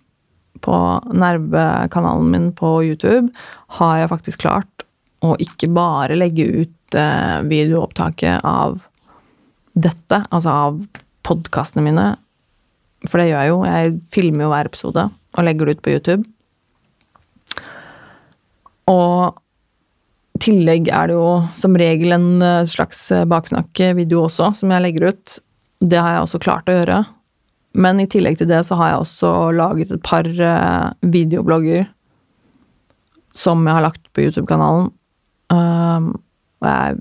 På 0.64 0.77
nervekanalen 1.11 2.31
min 2.31 2.51
på 2.57 2.77
YouTube 2.87 3.33
har 3.79 4.01
jeg 4.01 4.12
faktisk 4.12 4.44
klart 4.44 4.87
å 5.25 5.35
ikke 5.42 5.70
bare 5.75 6.18
legge 6.18 6.47
ut 6.47 6.99
eh, 6.99 7.40
videoopptaket 7.49 8.44
av 8.47 8.79
dette, 9.75 10.20
altså 10.31 10.53
av 10.53 10.79
podkastene 11.27 11.85
mine. 11.85 12.07
For 13.09 13.20
det 13.20 13.31
gjør 13.31 13.40
jeg 13.40 13.53
jo. 13.53 13.59
Jeg 13.68 13.97
filmer 14.12 14.47
jo 14.47 14.53
hver 14.53 14.70
episode 14.70 15.09
og 15.35 15.47
legger 15.47 15.66
det 15.66 15.77
ut 15.77 15.85
på 15.85 15.94
YouTube. 15.97 16.23
Og 18.90 19.40
tillegg 20.42 20.88
er 20.90 21.11
det 21.11 21.16
jo 21.16 21.29
som 21.59 21.77
regel 21.79 22.14
en 22.16 22.42
eh, 22.42 22.66
slags 22.68 23.07
eh, 23.14 23.27
baksnakkevideo 23.31 24.25
også, 24.27 24.51
som 24.59 24.73
jeg 24.75 24.85
legger 24.85 25.12
ut. 25.12 25.37
Det 25.85 26.01
har 26.01 26.16
jeg 26.16 26.25
også 26.27 26.42
klart 26.42 26.70
å 26.70 26.79
gjøre. 26.79 27.01
Men 27.85 28.01
i 28.03 28.09
tillegg 28.11 28.38
til 28.38 28.51
det 28.51 28.62
så 28.66 28.79
har 28.79 28.92
jeg 28.92 29.03
også 29.05 29.33
laget 29.55 29.94
et 29.94 30.05
par 30.07 30.27
eh, 30.27 30.88
videoblogger 31.14 31.88
som 33.35 33.64
jeg 33.66 33.79
har 33.79 33.87
lagt 33.87 34.05
på 34.14 34.27
YouTube-kanalen. 34.27 34.92
Um, 35.51 36.12
og 36.62 36.68
jeg 36.68 37.01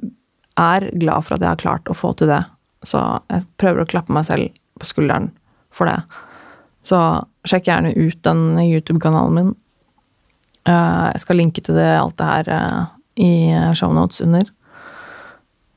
er 0.60 0.86
glad 0.98 1.26
for 1.26 1.36
at 1.36 1.43
jeg 1.43 1.52
har 1.52 1.62
klart 1.62 1.89
å 1.89 1.98
få 1.98 2.10
til 2.17 2.32
det. 2.32 2.41
Så 2.89 3.02
jeg 3.30 3.46
prøver 3.62 3.84
å 3.84 3.89
klappe 3.89 4.13
meg 4.15 4.26
selv 4.26 4.50
på 4.82 4.89
skulderen 4.89 5.30
for 5.74 5.89
det. 5.89 6.00
Så 6.89 6.98
sjekk 7.48 7.69
gjerne 7.69 7.93
ut 7.93 8.17
den 8.26 8.58
YouTube-kanalen 8.65 9.38
min. 9.38 9.54
Jeg 10.65 11.22
skal 11.22 11.38
linke 11.38 11.62
til 11.62 11.78
det, 11.78 11.91
alt 12.00 12.17
det 12.17 12.32
her 12.32 12.50
i 13.19 13.34
shownotes 13.78 14.21
under. 14.23 14.47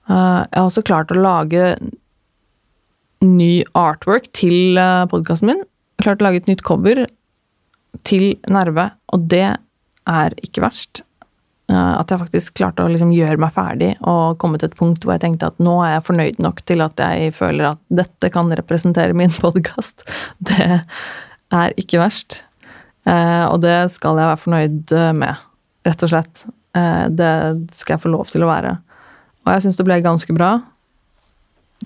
Eh, 0.06 0.42
jeg 0.46 0.54
har 0.54 0.68
også 0.68 0.84
klart 0.86 1.12
å 1.12 1.18
lage 1.18 1.74
ny 3.24 3.64
artwork 3.78 4.28
til 4.36 4.78
eh, 4.78 5.06
podkasten 5.10 5.50
min. 5.50 5.64
Jeg 5.64 6.04
har 6.04 6.10
klart 6.10 6.22
å 6.22 6.28
lage 6.28 6.42
et 6.42 6.50
nytt 6.50 6.64
cover 6.66 7.04
til 8.06 8.26
Nerve, 8.52 8.90
og 9.14 9.28
det 9.32 9.48
er 10.06 10.36
ikke 10.46 10.62
verst. 10.66 11.02
Eh, 11.72 11.92
at 11.96 12.12
jeg 12.12 12.22
faktisk 12.22 12.58
klarte 12.60 12.84
å 12.84 12.90
liksom 12.92 13.14
gjøre 13.16 13.40
meg 13.42 13.54
ferdig 13.56 13.92
og 14.06 14.38
komme 14.42 14.60
til 14.60 14.70
et 14.70 14.78
punkt 14.78 15.02
hvor 15.02 15.16
jeg 15.16 15.24
tenkte 15.24 15.50
at 15.50 15.62
nå 15.62 15.80
er 15.82 15.96
jeg 15.96 16.06
fornøyd 16.10 16.42
nok 16.44 16.62
til 16.68 16.84
at 16.84 17.02
jeg 17.02 17.34
føler 17.34 17.72
at 17.72 17.82
dette 18.02 18.30
kan 18.34 18.52
representere 18.54 19.16
min 19.16 19.34
podkast. 19.34 20.06
Det 20.46 20.84
er 21.54 21.74
ikke 21.78 22.02
verst. 22.02 22.42
Og 23.06 23.60
det 23.62 23.74
skal 23.94 24.18
jeg 24.18 24.26
være 24.26 24.40
fornøyd 24.42 24.92
med, 25.14 25.44
rett 25.86 26.00
og 26.02 26.10
slett. 26.10 26.42
Eh, 26.76 27.06
det 27.08 27.32
skal 27.76 27.96
jeg 27.96 28.04
få 28.04 28.12
lov 28.12 28.28
til 28.30 28.44
å 28.44 28.50
være. 28.50 28.76
Og 29.46 29.52
jeg 29.54 29.64
syns 29.64 29.78
det 29.78 29.86
ble 29.86 30.00
ganske 30.04 30.36
bra. 30.36 30.50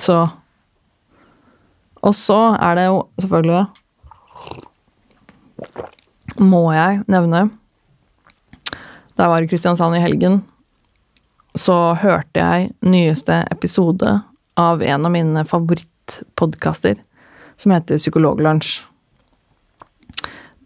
Så 0.00 0.16
Og 2.00 2.14
så 2.16 2.56
er 2.56 2.76
det 2.78 2.84
jo 2.86 3.00
selvfølgelig 3.20 3.66
Må 6.38 6.62
jeg 6.72 7.02
nevne 7.10 7.50
Da 9.18 9.26
jeg 9.26 9.32
var 9.34 9.42
i 9.42 9.48
Kristiansand 9.50 9.98
i 9.98 10.00
helgen, 10.00 10.38
så 11.58 11.92
hørte 11.98 12.38
jeg 12.38 12.70
nyeste 12.80 13.42
episode 13.50 14.14
av 14.56 14.82
en 14.86 15.04
av 15.04 15.12
mine 15.12 15.42
favorittpodkaster, 15.44 16.94
som 17.58 17.74
heter 17.74 17.98
Psykologlunsj. 17.98 18.80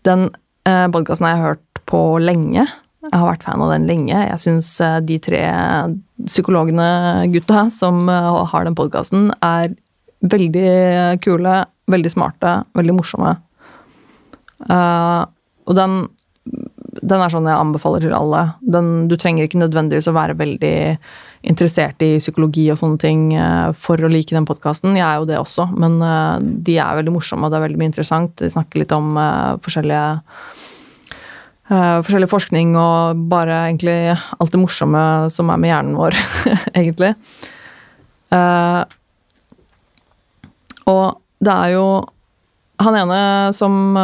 Den 0.07 0.29
eh, 0.69 0.87
podkasten 0.93 1.27
har 1.27 1.35
jeg 1.35 1.45
hørt 1.49 1.83
på 1.91 2.03
lenge. 2.23 2.69
Jeg 3.05 3.21
har 3.21 3.29
vært 3.29 3.45
fan 3.45 3.63
av 3.63 3.73
den 3.75 3.87
lenge. 3.89 4.17
Jeg 4.17 4.41
syns 4.41 4.69
eh, 4.83 4.99
de 5.05 5.19
tre 5.23 5.43
psykologene, 6.25 6.87
gutta, 7.35 7.67
som 7.73 8.09
eh, 8.09 8.31
har 8.51 8.65
den 8.65 8.77
podkasten, 8.79 9.29
er 9.45 9.75
veldig 10.25 11.21
kule, 11.25 11.59
veldig 11.93 12.13
smarte, 12.15 12.63
veldig 12.79 12.95
morsomme. 12.97 13.35
Uh, 14.65 15.27
og 15.69 15.77
den, 15.77 15.99
den 17.03 17.21
er 17.21 17.33
sånn 17.33 17.45
jeg 17.51 17.61
anbefaler 17.61 18.07
til 18.07 18.15
alle. 18.17 18.47
Den, 18.65 18.89
du 19.11 19.19
trenger 19.21 19.45
ikke 19.45 19.61
nødvendigvis 19.61 20.09
å 20.09 20.17
være 20.17 20.39
veldig 20.39 20.73
interessert 21.45 22.01
i 22.07 22.15
psykologi 22.23 22.71
og 22.73 22.81
sånne 22.81 23.03
ting 23.03 23.27
for 23.77 24.01
å 24.01 24.09
like 24.09 24.33
den 24.33 24.49
podkasten. 24.49 24.97
Jeg 24.97 25.05
er 25.05 25.19
jo 25.21 25.29
det 25.29 25.37
også, 25.37 25.67
men 25.77 25.99
de 26.65 26.79
er 26.81 27.03
veldig 27.03 27.13
morsomme, 27.19 27.45
og 27.45 27.53
det 27.53 27.59
er 27.59 27.67
veldig 27.67 27.83
mye 27.83 27.91
interessant. 27.93 28.33
De 28.41 28.49
snakker 28.55 28.81
litt 28.81 28.97
om 28.97 29.13
forskjellige 29.67 30.07
forskjellig 31.69 32.29
forskning 32.29 32.75
og 32.77 33.25
bare 33.31 33.63
egentlig 33.71 33.97
alt 34.13 34.53
det 34.53 34.61
morsomme 34.61 35.03
som 35.33 35.49
er 35.49 35.61
med 35.63 35.71
hjernen 35.73 35.97
vår, 35.97 36.17
egentlig. 36.79 37.15
og 40.85 41.05
det 41.45 41.55
er 41.55 41.71
jo 41.73 41.87
han 42.85 42.99
ene 42.99 43.21
som 43.57 43.97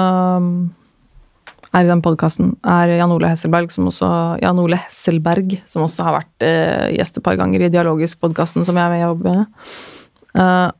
er 1.70 1.85
i 1.85 1.90
den 1.90 2.01
podkasten, 2.03 2.55
er 2.64 2.94
Jan 2.96 3.12
Ole 3.12 3.29
Hesselberg, 3.35 3.68
som 3.75 3.90
også, 3.90 4.09
Jan 4.40 4.59
Ole 4.62 4.79
Hesselberg, 4.81 5.59
som 5.68 5.85
også 5.85 6.07
har 6.07 6.16
vært 6.20 6.49
gjest 6.96 7.20
et 7.20 7.27
par 7.27 7.37
ganger 7.40 7.66
i 7.66 7.73
Dialogisk-podkasten 7.75 8.64
som 8.64 8.79
jeg 8.81 9.05
er 9.05 9.20
med. 9.20 9.51
Uh, 10.33 10.70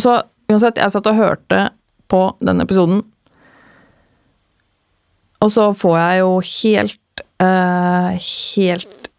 så 0.00 0.20
uansett, 0.50 0.80
jeg 0.80 0.92
satt 0.92 1.08
og 1.10 1.18
hørte 1.18 1.68
på 2.10 2.22
den 2.42 2.62
episoden, 2.64 3.04
og 5.40 5.52
så 5.52 5.70
får 5.76 5.98
jeg 5.98 6.22
jo 6.22 6.32
helt 6.52 7.22
uh, 7.42 8.16
helt 8.16 9.10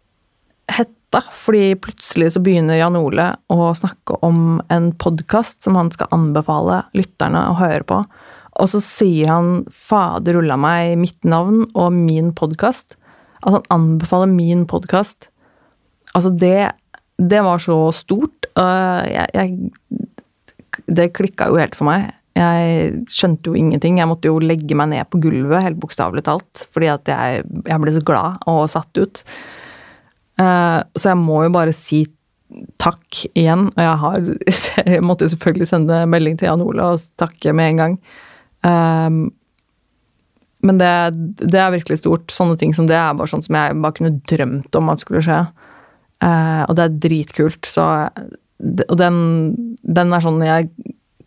hetta, 0.72 1.22
fordi 1.44 1.74
plutselig 1.82 2.32
så 2.34 2.42
begynner 2.44 2.78
Jan 2.78 2.96
Ole 2.96 3.32
å 3.52 3.72
snakke 3.76 4.16
om 4.24 4.60
en 4.72 4.92
podkast 5.02 5.60
som 5.64 5.76
han 5.76 5.90
skal 5.92 6.12
anbefale 6.14 6.84
lytterne 6.96 7.42
å 7.50 7.58
høre 7.58 7.84
på. 7.88 7.98
Og 8.60 8.68
så 8.68 8.80
sier 8.84 9.32
han 9.32 9.64
'fader 9.68 10.38
rulla 10.38 10.56
meg' 10.60 10.98
mitt 11.00 11.24
navn 11.24 11.66
og 11.74 11.92
min 11.92 12.32
podkast. 12.36 12.96
At 13.42 13.58
han 13.58 13.68
anbefaler 13.74 14.28
min 14.28 14.66
podkast. 14.66 15.28
Altså, 16.14 16.30
det 16.30 16.72
Det 17.22 17.42
var 17.44 17.58
så 17.58 17.92
stort. 17.92 18.46
Jeg, 18.56 19.28
jeg, 19.34 19.70
det 20.88 21.12
klikka 21.12 21.46
jo 21.46 21.58
helt 21.60 21.76
for 21.76 21.84
meg. 21.84 22.10
Jeg 22.38 23.02
skjønte 23.12 23.50
jo 23.50 23.58
ingenting. 23.58 23.98
Jeg 24.00 24.08
måtte 24.08 24.30
jo 24.30 24.40
legge 24.40 24.76
meg 24.78 24.92
ned 24.94 25.08
på 25.12 25.20
gulvet, 25.20 25.64
helt 25.66 25.80
bokstavelig 25.82 26.24
talt, 26.28 26.64
fordi 26.72 26.88
at 26.92 27.10
jeg, 27.10 27.44
jeg, 27.66 27.82
ble 27.82 27.92
så 27.92 28.02
glad 28.08 28.46
og 28.48 28.64
satt 28.72 29.00
ut. 29.00 29.22
Eh, 30.40 30.80
så 30.96 31.12
jeg 31.12 31.20
må 31.20 31.42
jo 31.44 31.52
bare 31.54 31.76
si 31.76 32.06
takk 32.82 33.22
igjen. 33.32 33.68
Og 33.72 33.82
jeg 33.84 34.00
har 34.04 34.26
Jeg 34.94 35.04
måtte 35.04 35.26
jo 35.26 35.34
selvfølgelig 35.34 35.70
sende 35.70 36.02
melding 36.10 36.38
til 36.38 36.50
Jan 36.50 36.64
Ole 36.64 36.92
og 36.94 37.06
takke 37.20 37.54
med 37.56 37.72
en 37.72 37.82
gang. 37.82 37.96
Um, 38.62 39.22
men 40.62 40.78
det, 40.78 40.92
det, 41.42 41.58
er 41.58 41.74
virkelig 41.74 42.02
stort. 42.02 42.30
Sånne 42.30 42.56
ting 42.58 42.74
som 42.76 42.86
det 42.86 42.96
er 42.98 43.16
bare 43.18 43.30
sånn 43.30 43.42
som 43.42 43.58
jeg 43.58 43.78
bare 43.82 43.96
kunne 43.98 44.14
drømt 44.30 44.78
om 44.78 44.92
at 44.92 45.02
skulle 45.02 45.24
skje. 45.24 45.40
Uh, 46.22 46.62
og 46.68 46.76
det 46.78 46.84
er 46.84 46.98
dritkult. 47.08 47.66
Så, 47.66 47.84
og 48.86 48.96
den, 49.00 49.16
den, 49.82 50.14
er 50.14 50.22
sånn 50.22 50.42
jeg 50.46 50.70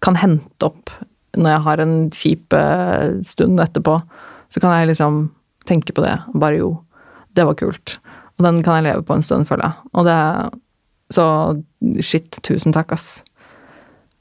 kan 0.04 0.18
hente 0.20 0.68
opp 0.68 0.92
når 1.36 1.52
jeg 1.52 1.64
har 1.66 1.84
en 1.84 1.96
kjip 2.16 2.56
uh, 2.56 3.16
stund 3.26 3.60
etterpå. 3.60 4.00
Så 4.52 4.62
kan 4.64 4.74
jeg 4.76 4.92
liksom 4.94 5.28
tenke 5.68 5.96
på 5.96 6.04
det. 6.06 6.16
Bare 6.34 6.60
jo, 6.62 6.72
det 7.36 7.48
var 7.48 7.58
kult. 7.60 7.98
Og 8.38 8.48
den 8.48 8.62
kan 8.64 8.80
jeg 8.80 8.90
leve 8.90 9.06
på 9.08 9.16
en 9.16 9.26
stund, 9.26 9.48
føler 9.50 9.70
jeg. 9.70 9.90
Og 9.94 10.08
det 10.08 10.20
Så 11.14 11.24
shit, 12.02 12.40
tusen 12.42 12.74
takk, 12.74 12.96
ass. 12.96 13.24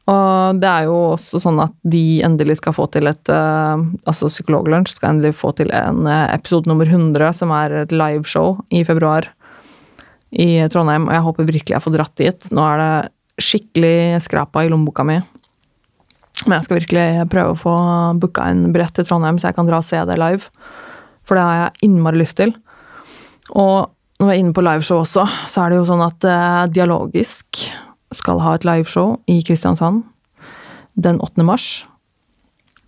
Og 0.04 0.58
det 0.60 0.68
er 0.68 0.84
jo 0.84 0.96
også 1.14 1.40
sånn 1.40 1.62
at 1.62 1.72
de 1.88 2.20
endelig 2.26 2.58
skal 2.58 2.74
få 2.76 2.84
til 2.92 3.08
et 3.08 3.30
uh, 3.32 3.80
Altså 4.04 4.28
Psykologlunsj 4.28 4.98
skal 4.98 5.14
endelig 5.14 5.32
få 5.40 5.54
til 5.56 5.72
en 5.72 6.04
uh, 6.04 6.28
episode 6.34 6.68
nummer 6.68 6.84
100, 6.84 7.32
som 7.40 7.54
er 7.56 7.72
et 7.84 7.94
liveshow 7.94 8.58
i 8.68 8.84
februar 8.84 9.30
i 10.34 10.66
Trondheim. 10.68 11.08
Og 11.08 11.16
jeg 11.16 11.24
håper 11.24 11.48
virkelig 11.48 11.76
jeg 11.76 11.86
får 11.86 11.96
dratt 11.96 12.20
dit. 12.20 12.50
Nå 12.52 12.66
er 12.68 12.82
det 12.82 13.44
skikkelig 13.44 13.96
skrapa 14.26 14.66
i 14.66 14.68
lommeboka 14.68 15.06
mi. 15.08 15.22
Men 16.42 16.58
jeg 16.58 16.66
skal 16.66 16.80
virkelig 16.80 17.26
prøve 17.32 17.54
å 17.54 17.60
få 17.60 17.74
booka 18.20 18.48
en 18.50 18.66
billett 18.74 18.94
til 18.96 19.06
Trondheim, 19.06 19.38
så 19.38 19.48
jeg 19.50 19.58
kan 19.58 19.68
dra 19.68 19.80
og 19.80 19.86
se 19.86 20.00
det 20.08 20.18
live. 20.20 20.50
For 21.24 21.38
det 21.38 21.44
har 21.46 21.60
jeg 21.60 21.88
innmari 21.88 22.20
lyst 22.20 22.36
til. 22.40 22.52
Og 23.54 23.90
når 24.20 24.30
jeg 24.30 24.36
er 24.36 24.42
inne 24.42 24.56
på 24.56 24.64
liveshow 24.64 25.02
også, 25.02 25.24
så 25.50 25.62
er 25.62 25.72
det 25.72 25.80
jo 25.80 25.88
sånn 25.88 26.04
at 26.04 26.26
uh, 26.26 26.64
dialogisk 26.70 27.64
skal 28.14 28.42
ha 28.44 28.54
et 28.54 28.66
liveshow 28.66 29.16
i 29.30 29.40
Kristiansand 29.46 30.04
den 30.94 31.18
8. 31.22 31.46
mars. 31.46 31.84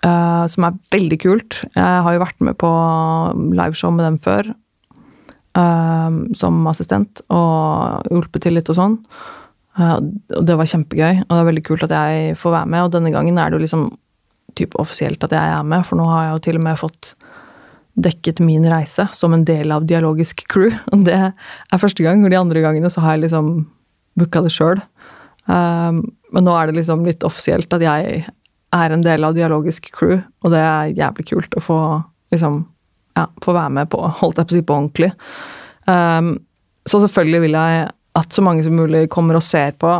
Uh, 0.04 0.44
som 0.50 0.68
er 0.68 0.76
veldig 0.92 1.18
kult. 1.22 1.62
Jeg 1.74 2.04
har 2.06 2.14
jo 2.14 2.22
vært 2.22 2.44
med 2.44 2.58
på 2.60 2.70
liveshow 3.56 3.94
med 3.94 4.06
dem 4.06 4.20
før. 4.22 4.52
Uh, 5.56 6.28
som 6.36 6.60
assistent 6.68 7.22
og 7.32 8.06
hjulpet 8.12 8.44
til 8.44 8.58
litt 8.58 8.70
og 8.70 8.78
sånn. 8.78 9.00
Uh, 9.76 10.00
og 10.36 10.46
det 10.48 10.56
var 10.56 10.68
kjempegøy, 10.70 11.22
og 11.26 11.30
det 11.30 11.38
er 11.40 11.48
veldig 11.50 11.64
kult 11.66 11.86
at 11.86 11.94
jeg 11.94 12.36
får 12.40 12.54
være 12.54 12.72
med. 12.72 12.86
Og 12.86 12.92
denne 12.96 13.12
gangen 13.14 13.38
er 13.38 13.50
det 13.50 13.58
jo 13.58 13.64
liksom 13.66 13.86
typ 14.56 14.76
offisielt 14.80 15.24
at 15.26 15.34
jeg 15.36 15.54
er 15.56 15.66
med, 15.68 15.84
for 15.84 16.00
nå 16.00 16.06
har 16.08 16.26
jeg 16.26 16.34
jo 16.34 16.44
til 16.46 16.60
og 16.60 16.64
med 16.64 16.80
fått 16.80 17.12
dekket 17.96 18.42
min 18.44 18.64
reise 18.68 19.06
som 19.16 19.32
en 19.32 19.44
del 19.48 19.72
av 19.72 19.86
dialogisk 19.88 20.44
crew. 20.52 20.72
Og 20.92 21.06
det 21.08 21.16
er 21.16 21.82
første 21.82 22.04
gang, 22.04 22.24
og 22.24 22.32
de 22.32 22.40
andre 22.40 22.64
gangene 22.64 22.92
så 22.92 23.04
har 23.04 23.16
jeg 23.16 23.26
liksom 23.26 23.52
booka 24.20 24.42
det 24.44 24.52
sjøl. 24.52 24.80
Um, 25.46 26.02
men 26.34 26.46
nå 26.48 26.54
er 26.56 26.68
det 26.68 26.80
liksom 26.80 27.04
litt 27.06 27.24
offisielt 27.24 27.72
at 27.72 27.84
jeg 27.84 28.24
er 28.76 28.92
en 28.92 29.04
del 29.04 29.24
av 29.24 29.36
dialogisk 29.36 29.88
crew, 29.94 30.18
og 30.42 30.52
det 30.52 30.60
er 30.60 30.96
jævlig 30.96 31.28
kult 31.30 31.54
å 31.56 31.62
få 31.62 31.78
liksom 32.34 32.64
ja, 33.16 33.26
få 33.44 33.54
være 33.56 33.72
med 33.78 33.90
på, 33.92 34.00
holdt 34.20 34.40
jeg 34.40 34.48
på 34.48 34.52
å 34.52 34.56
si, 34.56 34.64
på 34.66 34.76
ordentlig. 34.76 35.12
Um, 35.86 36.34
så 36.86 37.00
selvfølgelig 37.02 37.44
vil 37.46 37.56
jeg 37.56 37.86
at 38.16 38.32
så 38.32 38.44
mange 38.44 38.64
som 38.64 38.76
mulig 38.76 39.06
kommer 39.12 39.38
og 39.38 39.44
ser 39.44 39.76
på 39.80 39.98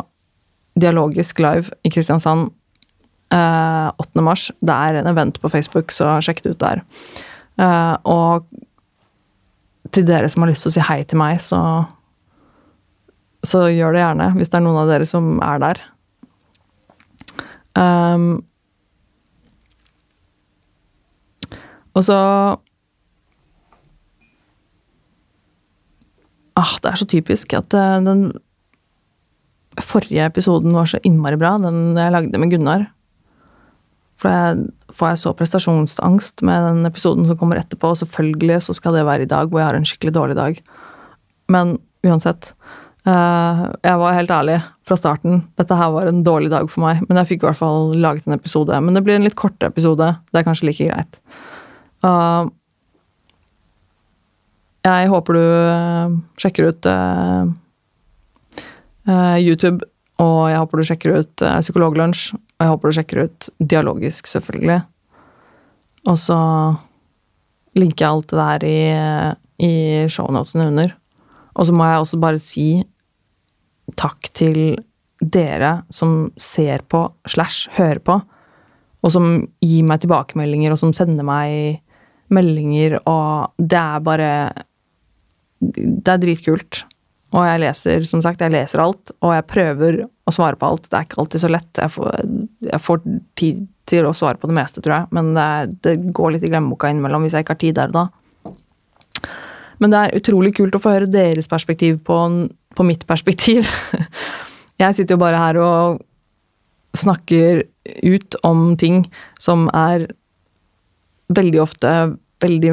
Dialogisk 0.76 1.40
live 1.40 1.72
i 1.84 1.90
Kristiansand 1.92 2.50
eh, 3.32 3.88
8. 4.02 4.24
mars. 4.24 4.50
Det 4.60 4.74
er 4.74 5.00
en 5.00 5.08
event 5.08 5.40
på 5.40 5.50
Facebook, 5.52 5.92
så 5.94 6.16
sjekk 6.24 6.42
det 6.44 6.56
ut 6.56 6.64
der. 6.64 6.82
Eh, 7.60 7.94
og 8.04 8.48
til 9.94 10.06
dere 10.08 10.28
som 10.28 10.44
har 10.44 10.52
lyst 10.52 10.66
til 10.66 10.72
å 10.72 10.76
si 10.76 10.84
hei 10.84 11.00
til 11.08 11.20
meg, 11.20 11.40
så 11.44 11.60
så 13.46 13.66
gjør 13.70 13.94
det 13.94 14.02
gjerne, 14.02 14.30
hvis 14.34 14.50
det 14.50 14.58
er 14.58 14.64
noen 14.64 14.80
av 14.80 14.88
dere 14.90 15.06
som 15.06 15.36
er 15.44 15.60
der. 15.62 15.80
Um, 17.76 18.24
og 21.94 22.04
så 22.06 22.16
ah, 26.56 26.74
Det 26.82 26.90
er 26.90 27.00
så 27.00 27.08
typisk 27.08 27.54
at 27.56 27.76
uh, 27.76 28.00
den 28.04 28.32
forrige 29.82 30.24
episoden 30.24 30.72
var 30.72 30.88
så 30.88 31.00
innmari 31.04 31.36
bra, 31.40 31.56
den 31.60 31.96
jeg 31.98 32.12
lagde 32.14 32.40
med 32.40 32.52
Gunnar. 32.54 32.86
For 34.16 34.32
da 34.32 34.94
får 34.96 35.12
jeg 35.12 35.20
så 35.20 35.34
prestasjonsangst 35.36 36.40
med 36.46 36.64
den 36.70 36.88
episoden 36.88 37.26
som 37.28 37.36
kommer 37.36 37.60
etterpå, 37.60 37.92
og 37.92 38.00
selvfølgelig 38.00 38.62
så 38.64 38.76
skal 38.76 38.96
det 38.96 39.04
være 39.08 39.26
i 39.26 39.30
dag 39.30 39.50
hvor 39.50 39.60
jeg 39.60 39.68
har 39.68 39.76
en 39.76 39.88
skikkelig 39.88 40.14
dårlig 40.16 40.36
dag. 40.38 40.60
Men 41.52 41.76
uansett. 42.06 42.54
Eh, 43.06 43.60
jeg 43.84 44.00
var 44.00 44.16
helt 44.16 44.32
ærlig 44.34 44.56
fra 44.86 44.96
starten. 44.98 45.44
Dette 45.60 45.76
her 45.78 45.92
var 45.94 46.08
en 46.08 46.24
dårlig 46.26 46.50
dag 46.50 46.70
for 46.72 46.86
meg, 46.86 47.04
men 47.06 47.20
jeg 47.20 47.32
fikk 47.32 47.44
i 47.44 47.50
hvert 47.50 47.60
fall 47.60 47.92
laget 48.02 48.26
en 48.26 48.38
episode. 48.38 48.80
Men 48.82 48.96
det 48.96 49.04
blir 49.06 49.18
en 49.18 49.26
litt 49.26 49.38
kortere 49.38 49.70
episode. 49.70 50.08
Det 50.32 50.40
er 50.40 50.46
kanskje 50.48 50.70
like 50.70 50.88
greit. 50.88 51.20
Uh, 52.06 52.48
jeg 54.86 55.10
håper 55.12 55.36
du 55.36 55.42
uh, 55.42 56.16
sjekker 56.40 56.70
ut 56.70 56.88
uh, 56.88 57.46
YouTube, 59.38 59.86
og 60.22 60.40
jeg 60.50 60.60
håper 60.62 60.80
du 60.80 60.88
sjekker 60.88 61.16
ut 61.20 61.42
Psykologlunsj, 61.60 62.34
og 62.34 62.64
jeg 62.64 62.72
håper 62.72 62.88
du 62.88 62.96
sjekker 62.96 63.24
ut 63.26 63.48
Dialogisk, 63.60 64.30
selvfølgelig. 64.30 64.80
Og 66.06 66.18
så 66.22 66.38
linker 67.76 68.06
jeg 68.06 68.10
alt 68.10 68.32
det 68.32 68.38
der 68.40 68.66
i, 68.66 68.80
i 69.66 69.72
shownotene 70.12 70.70
under. 70.72 70.94
Og 71.56 71.68
så 71.68 71.74
må 71.76 71.88
jeg 71.88 72.02
også 72.02 72.20
bare 72.22 72.40
si 72.42 72.68
takk 73.96 74.30
til 74.36 74.78
dere 75.20 75.80
som 75.94 76.30
ser 76.40 76.84
på 76.90 77.02
slash 77.28 77.70
hører 77.76 78.00
på, 78.04 78.18
og 79.04 79.12
som 79.12 79.46
gir 79.64 79.84
meg 79.86 80.02
tilbakemeldinger, 80.02 80.74
og 80.74 80.80
som 80.80 80.94
sender 80.96 81.26
meg 81.26 81.82
meldinger, 82.32 82.98
og 83.06 83.54
det 83.60 83.78
er 83.78 84.02
bare 84.04 84.30
Det 85.74 86.12
er 86.12 86.20
dritkult. 86.22 86.84
Og 87.36 87.42
jeg 87.42 87.62
leser 87.64 88.04
som 88.08 88.22
sagt, 88.24 88.40
jeg 88.40 88.54
leser 88.54 88.80
alt, 88.80 89.10
og 89.20 89.32
jeg 89.34 89.46
prøver 89.50 89.98
å 90.06 90.34
svare 90.34 90.58
på 90.58 90.68
alt. 90.68 90.86
Det 90.86 90.98
er 90.98 91.08
ikke 91.08 91.18
alltid 91.22 91.42
så 91.42 91.50
lett. 91.50 91.70
Jeg 91.80 91.92
får, 91.92 92.28
jeg 92.70 92.82
får 92.86 93.02
tid 93.40 93.64
til 93.90 94.08
å 94.08 94.14
svare 94.16 94.40
på 94.40 94.50
det 94.50 94.56
meste, 94.56 94.82
tror 94.82 94.96
jeg. 94.96 95.10
Men 95.16 95.32
det, 95.36 95.48
det 95.86 95.96
går 96.16 96.36
litt 96.36 96.46
i 96.46 96.50
glemmeboka 96.50 96.90
innimellom 96.90 97.26
hvis 97.26 97.36
jeg 97.36 97.46
ikke 97.46 97.56
har 97.56 97.62
tid 97.62 97.78
der 97.78 97.92
og 97.92 97.98
da. 97.98 98.06
Men 99.82 99.92
det 99.92 100.02
er 100.02 100.18
utrolig 100.22 100.54
kult 100.56 100.76
å 100.78 100.80
få 100.80 100.94
høre 100.94 101.10
deres 101.10 101.50
perspektiv 101.50 101.98
på, 102.06 102.18
på 102.48 102.86
mitt 102.86 103.04
perspektiv. 103.08 103.68
Jeg 104.80 104.96
sitter 104.96 105.16
jo 105.16 105.20
bare 105.20 105.40
her 105.40 105.58
og 105.60 106.00
snakker 106.96 107.62
ut 108.04 108.36
om 108.44 108.70
ting 108.80 109.02
som 109.40 109.66
er 109.76 110.06
veldig 111.32 111.60
ofte 111.60 111.92
veldig 112.44 112.72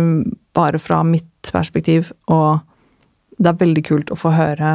bare 0.55 0.79
fra 0.81 1.01
mitt 1.07 1.51
perspektiv, 1.51 2.11
og 2.31 2.59
det 3.39 3.49
er 3.51 3.61
veldig 3.61 3.83
kult 3.87 4.13
å 4.13 4.19
få 4.19 4.33
høre 4.35 4.73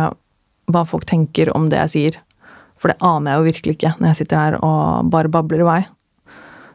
hva 0.68 0.83
folk 0.88 1.07
tenker 1.09 1.51
om 1.57 1.68
det 1.73 1.81
jeg 1.85 1.94
sier. 1.94 2.18
For 2.79 2.92
det 2.92 3.01
aner 3.05 3.33
jeg 3.33 3.40
jo 3.40 3.49
virkelig 3.49 3.77
ikke 3.77 3.94
når 3.99 4.11
jeg 4.11 4.21
sitter 4.23 4.42
her 4.42 4.59
og 4.62 5.09
bare 5.12 5.33
babler 5.33 5.64
i 5.64 5.68
vei. 5.68 5.81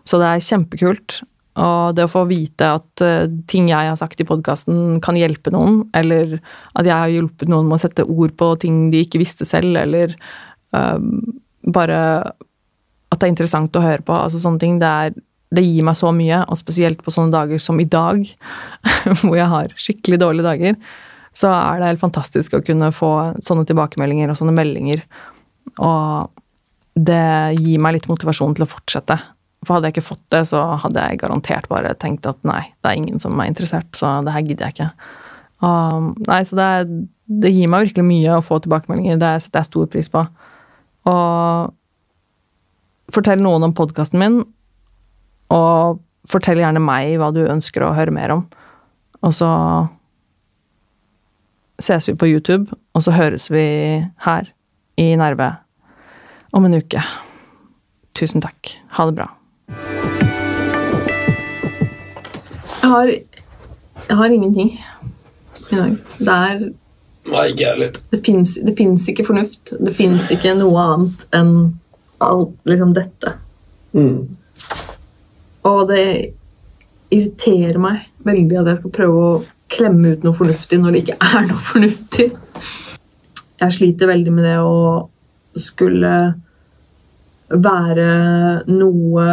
Så 0.09 0.19
det 0.19 0.29
er 0.29 0.43
kjempekult. 0.43 1.21
Og 1.63 1.93
det 1.93 2.07
å 2.07 2.09
få 2.09 2.23
vite 2.25 2.71
at 2.79 3.03
uh, 3.05 3.29
ting 3.49 3.67
jeg 3.69 3.91
har 3.91 3.97
sagt 3.99 4.21
i 4.21 4.25
podkasten, 4.25 4.97
kan 5.05 5.17
hjelpe 5.19 5.53
noen, 5.53 5.83
eller 5.93 6.39
at 6.73 6.87
jeg 6.87 6.95
har 6.95 7.13
hjulpet 7.13 7.51
noen 7.51 7.69
med 7.69 7.77
å 7.77 7.83
sette 7.83 8.07
ord 8.09 8.33
på 8.39 8.47
ting 8.63 8.87
de 8.93 9.03
ikke 9.05 9.21
visste 9.21 9.45
selv, 9.45 9.77
eller 9.77 10.15
uh, 10.73 10.97
bare 11.69 11.99
at 13.13 13.21
det 13.21 13.27
er 13.27 13.33
interessant 13.35 13.77
å 13.77 13.85
høre 13.85 14.01
på. 14.01 14.15
altså 14.17 14.41
sånne 14.41 14.63
ting, 14.63 14.79
det, 14.81 14.89
er, 14.89 15.13
det 15.53 15.65
gir 15.67 15.85
meg 15.85 15.99
så 15.99 16.09
mye, 16.15 16.41
og 16.49 16.57
spesielt 16.57 17.05
på 17.05 17.13
sånne 17.13 17.35
dager 17.35 17.61
som 17.61 17.77
i 17.77 17.85
dag, 17.85 18.25
hvor 19.21 19.37
jeg 19.37 19.51
har 19.53 19.77
skikkelig 19.77 20.23
dårlige 20.25 20.49
dager, 20.49 20.79
så 21.33 21.49
er 21.49 21.79
det 21.81 21.91
helt 21.91 22.03
fantastisk 22.03 22.53
å 22.53 22.63
kunne 22.65 22.91
få 22.93 23.11
sånne 23.43 23.65
tilbakemeldinger 23.69 24.29
og 24.29 24.37
sånne 24.37 24.53
meldinger. 24.55 25.01
Og 25.81 26.29
det 26.93 27.57
gir 27.57 27.81
meg 27.81 27.97
litt 27.97 28.09
motivasjon 28.09 28.53
til 28.57 28.67
å 28.67 28.69
fortsette. 28.69 29.17
For 29.63 29.77
hadde 29.77 29.89
jeg 29.89 29.97
ikke 29.97 30.11
fått 30.11 30.23
det, 30.33 30.43
så 30.51 30.61
hadde 30.83 31.01
jeg 31.01 31.21
garantert 31.23 31.69
bare 31.71 31.95
tenkt 31.99 32.27
at 32.29 32.37
nei, 32.45 32.61
det 32.83 32.91
er 32.91 32.99
ingen 32.99 33.19
som 33.23 33.39
er 33.39 33.49
interessert, 33.49 33.89
så 33.97 34.19
det 34.25 34.35
her 34.35 34.45
gidder 34.45 34.69
jeg 34.69 34.75
ikke. 34.75 34.89
Og, 35.63 36.09
nei, 36.27 36.41
så 36.45 36.59
det, 36.59 36.69
det, 37.31 37.53
gir 37.55 37.71
meg 37.71 37.87
virkelig 37.87 38.05
mye 38.05 38.37
å 38.37 38.43
få 38.45 38.59
tilbakemeldinger. 38.63 39.21
Det 39.21 39.31
setter 39.45 39.63
jeg 39.63 39.69
stor 39.71 39.89
pris 39.93 40.11
på. 40.11 40.25
Og 41.09 41.71
fortell 43.15 43.41
noen 43.43 43.69
om 43.69 43.75
podkasten 43.77 44.19
min, 44.21 44.41
og 45.53 46.01
fortell 46.29 46.61
gjerne 46.61 46.81
meg 46.83 47.17
hva 47.21 47.31
du 47.35 47.41
ønsker 47.45 47.85
å 47.85 47.95
høre 47.95 48.13
mer 48.15 48.35
om. 48.35 48.45
Og 49.23 49.33
så 49.37 49.49
ses 51.83 52.09
vi 52.09 52.15
på 52.15 52.29
YouTube, 52.29 52.73
og 52.93 53.03
så 53.03 53.13
høres 53.15 53.49
vi 53.51 53.63
her 54.25 54.49
i 54.97 55.09
Nerve 55.19 55.49
om 56.53 56.65
en 56.65 56.77
uke. 56.77 57.01
Tusen 58.17 58.43
takk. 58.43 58.75
Ha 58.97 59.07
det 59.09 59.17
bra. 59.17 59.27
Jeg 62.83 62.89
har, 62.91 63.11
jeg 64.09 64.17
har 64.19 64.35
ingenting 64.35 64.71
i 65.71 65.75
dag. 65.75 65.97
Det 66.19 66.37
er 66.37 66.63
Nei, 67.31 67.45
ikke 67.53 67.69
heller. 67.69 67.97
Det 68.11 68.19
fins 68.77 69.07
ikke 69.07 69.25
fornuft. 69.25 69.71
Det 69.79 69.93
fins 69.95 70.27
ikke 70.33 70.57
noe 70.59 70.81
annet 70.81 71.23
enn 71.35 71.53
alt 72.23 72.55
liksom 72.67 72.91
dette. 72.97 73.37
Mm. 73.95 74.35
Og 75.63 75.79
det 75.87 76.05
irriterer 77.13 77.79
meg 77.79 78.09
veldig 78.27 78.59
at 78.59 78.71
jeg 78.73 78.81
skal 78.81 78.95
prøve 78.97 79.23
å 79.23 79.33
klemme 79.73 80.13
ut 80.13 80.25
noe 80.25 80.37
fornuftig 80.37 80.79
når 80.81 80.95
det 80.95 81.03
ikke 81.03 81.19
er 81.19 81.47
noe 81.49 81.65
fornuftig. 81.71 82.29
Jeg 83.63 83.75
sliter 83.77 84.09
veldig 84.09 84.33
med 84.33 84.47
det 84.47 84.57
å 84.61 84.77
skulle 85.59 86.13
være 87.53 88.07
noe 88.71 89.27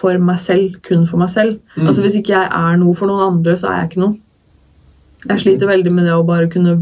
for 0.00 0.18
meg 0.20 0.40
selv, 0.42 0.74
kun 0.84 1.06
for 1.08 1.20
meg 1.22 1.30
selv. 1.32 1.60
Mm. 1.76 1.86
Altså 1.86 2.04
Hvis 2.04 2.18
ikke 2.18 2.34
jeg 2.34 2.50
er 2.50 2.76
noe 2.80 2.94
for 2.98 3.10
noen 3.10 3.38
andre, 3.38 3.56
så 3.56 3.70
er 3.70 3.80
jeg 3.80 3.92
ikke 3.92 4.04
noe. 4.04 4.18
Jeg 5.24 5.40
sliter 5.40 5.70
veldig 5.70 5.92
med 5.94 6.04
det 6.08 6.12
å 6.12 6.26
bare 6.26 6.50
kunne 6.52 6.74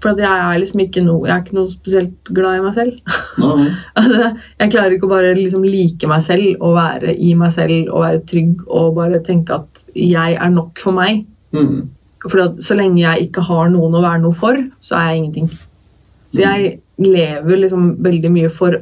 For 0.00 0.14
jeg 0.14 0.30
er 0.30 0.60
liksom 0.62 0.78
ikke 0.84 1.02
noe 1.02 1.26
Jeg 1.26 1.32
er 1.34 1.40
ikke 1.42 1.56
noe 1.56 1.70
spesielt 1.72 2.28
glad 2.30 2.60
i 2.60 2.62
meg 2.62 2.76
selv. 2.76 3.16
Mm. 3.40 3.64
altså, 4.00 4.28
jeg 4.62 4.72
klarer 4.74 4.94
ikke 4.94 5.08
å 5.08 5.14
bare 5.14 5.32
liksom 5.38 5.64
like 5.66 6.10
meg 6.10 6.22
selv 6.22 6.62
og 6.62 6.76
være 6.78 7.16
i 7.16 7.32
meg 7.38 7.54
selv 7.56 7.90
og 7.90 8.04
være 8.04 8.22
trygg 8.30 8.62
og 8.68 8.94
bare 9.00 9.22
tenke 9.26 9.58
at 9.58 9.82
jeg 9.96 10.36
er 10.38 10.54
nok 10.54 10.78
for 10.80 10.96
meg. 10.96 11.24
Mm. 11.56 11.88
For 12.28 12.60
så 12.60 12.76
lenge 12.76 13.00
jeg 13.00 13.28
ikke 13.28 13.44
har 13.48 13.70
noen 13.72 13.96
å 13.96 14.04
være 14.04 14.20
noe 14.24 14.36
for, 14.36 14.58
så 14.84 14.98
er 14.98 15.10
jeg 15.10 15.20
ingenting. 15.20 15.50
Så 16.30 16.42
jeg 16.44 16.72
lever 17.00 17.62
liksom 17.64 17.94
veldig 18.04 18.30
mye 18.34 18.50
for 18.52 18.76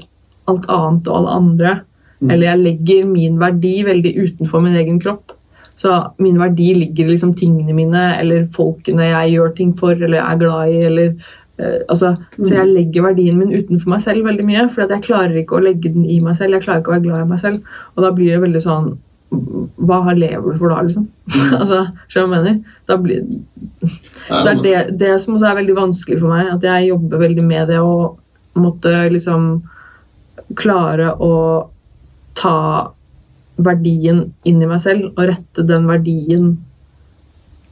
alt 0.48 0.68
annet 0.72 1.08
og 1.08 1.20
alle 1.20 1.36
andre. 1.40 1.74
Mm. 2.18 2.30
Eller 2.34 2.48
jeg 2.48 2.62
legger 2.64 3.08
min 3.08 3.40
verdi 3.40 3.74
veldig 3.86 4.14
utenfor 4.18 4.64
min 4.64 4.78
egen 4.80 4.98
kropp. 5.02 5.34
Så 5.78 5.94
min 6.18 6.38
verdi 6.40 6.72
ligger 6.74 7.06
i 7.06 7.12
liksom 7.12 7.36
tingene 7.38 7.76
mine 7.76 8.08
eller 8.18 8.48
folkene 8.54 9.12
jeg 9.12 9.36
gjør 9.36 9.52
ting 9.54 9.74
for 9.78 9.94
eller 9.94 10.18
er 10.24 10.40
glad 10.40 10.72
i. 10.72 10.80
eller 10.88 11.12
uh, 11.62 11.80
altså, 11.88 12.16
mm. 12.38 12.44
Så 12.44 12.54
jeg 12.56 12.72
legger 12.72 13.06
verdien 13.06 13.38
min 13.38 13.54
utenfor 13.54 13.94
meg 13.94 14.02
selv 14.02 14.26
veldig 14.26 14.46
mye. 14.48 14.66
For 14.74 14.88
jeg 14.88 15.06
klarer 15.06 15.38
ikke 15.38 15.60
å 15.60 15.66
legge 15.68 15.94
den 15.94 16.08
i 16.08 16.18
meg 16.24 16.40
selv. 16.40 16.58
Jeg 16.58 16.66
klarer 16.66 16.82
ikke 16.82 16.90
å 16.90 16.96
være 16.96 17.06
glad 17.06 17.22
i 17.22 17.30
meg 17.36 17.44
selv. 17.44 17.76
Og 17.94 18.02
da 18.02 18.10
blir 18.16 18.34
det 18.34 18.42
veldig 18.48 18.64
sånn 18.66 18.96
hva 19.28 20.14
lever 20.16 20.54
du 20.54 20.58
for 20.60 20.72
da, 20.72 20.82
liksom? 20.86 21.08
altså, 21.60 21.82
skjønner 22.08 22.28
du 22.28 22.32
hva 22.32 22.38
jeg 22.38 22.44
mener? 22.44 22.76
Da 22.88 22.98
blir, 23.02 23.24
så 24.28 24.44
det 24.44 24.52
er 24.52 24.62
det, 24.62 24.98
det, 25.00 25.10
som 25.22 25.36
også 25.36 25.50
er 25.50 25.58
veldig 25.60 25.76
vanskelig 25.76 26.20
for 26.22 26.32
meg, 26.32 26.52
at 26.54 26.68
jeg 26.68 26.90
jobber 26.92 27.24
veldig 27.24 27.44
med 27.44 27.72
det 27.72 27.80
å 27.82 27.96
måtte 28.58 28.94
liksom 29.12 29.50
klare 30.58 31.12
å 31.12 31.34
ta 32.38 32.56
verdien 33.58 34.22
inn 34.46 34.62
i 34.62 34.68
meg 34.70 34.80
selv 34.82 35.10
og 35.10 35.24
rette 35.28 35.64
den 35.66 35.86
verdien 35.90 36.50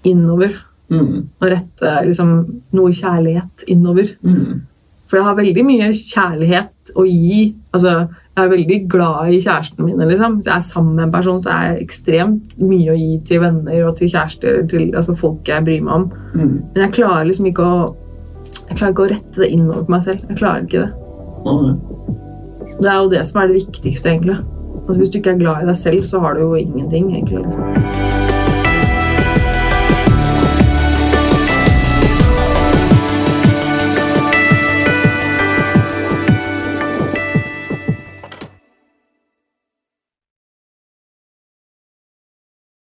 innover. 0.07 0.59
Mm. 0.93 1.27
Og 1.41 1.47
rette 1.51 1.93
liksom 2.07 2.33
noe 2.77 2.95
kjærlighet 2.95 3.67
innover. 3.71 4.13
Mm. 4.23 4.67
For 5.07 5.19
jeg 5.19 5.29
har 5.29 5.39
veldig 5.39 5.65
mye 5.67 5.91
kjærlighet 5.95 6.95
å 6.99 7.07
gi. 7.07 7.41
Altså, 7.75 7.95
jeg 8.37 8.45
er 8.45 8.51
veldig 8.53 8.79
glad 8.93 9.31
i 9.33 9.41
kjærestene 9.41 9.87
mine. 9.87 10.09
Liksom. 10.11 10.35
Hvis 10.37 10.47
jeg 10.47 10.57
er 10.57 10.65
sammen 10.65 10.97
med 10.97 11.05
en 11.07 11.13
person, 11.13 11.39
så 11.41 11.51
er 11.55 11.63
jeg 11.71 11.87
ekstremt 11.87 12.59
mye 12.61 12.93
å 12.93 12.97
gi 12.99 13.15
til 13.29 13.41
venner 13.41 13.87
og 13.89 13.97
til 13.97 14.11
kjærester. 14.13 14.59
Til 14.69 14.91
altså, 14.93 15.17
folk 15.17 15.49
jeg 15.49 15.65
bryr 15.65 15.87
meg 15.87 15.95
om. 15.95 16.05
Mm. 16.35 16.53
Men 16.75 16.85
jeg 16.85 16.93
klarer 16.99 17.25
liksom 17.31 17.49
ikke 17.49 17.65
å 17.65 17.79
jeg 18.67 18.79
klarer 18.79 18.93
ikke 18.93 19.05
å 19.05 19.11
rette 19.15 19.41
det 19.41 19.51
innover 19.55 19.87
på 19.87 19.95
meg 19.95 20.05
selv. 20.05 20.29
Jeg 20.29 20.39
klarer 20.41 20.67
ikke 20.67 20.85
det. 20.85 20.93
Mm. 21.47 21.77
Det 22.77 22.91
er 22.93 22.97
jo 23.01 23.11
det 23.15 23.27
som 23.27 23.41
er 23.41 23.53
det 23.53 23.61
viktigste, 23.63 24.11
egentlig. 24.11 24.41
Altså, 24.87 24.99
hvis 25.01 25.11
du 25.11 25.21
ikke 25.21 25.37
er 25.37 25.45
glad 25.45 25.63
i 25.63 25.71
deg 25.71 25.79
selv, 25.81 26.09
så 26.11 26.21
har 26.21 26.35
du 26.37 26.45
jo 26.45 26.55
ingenting, 26.61 27.15
egentlig. 27.17 27.47
Liksom. 27.47 28.36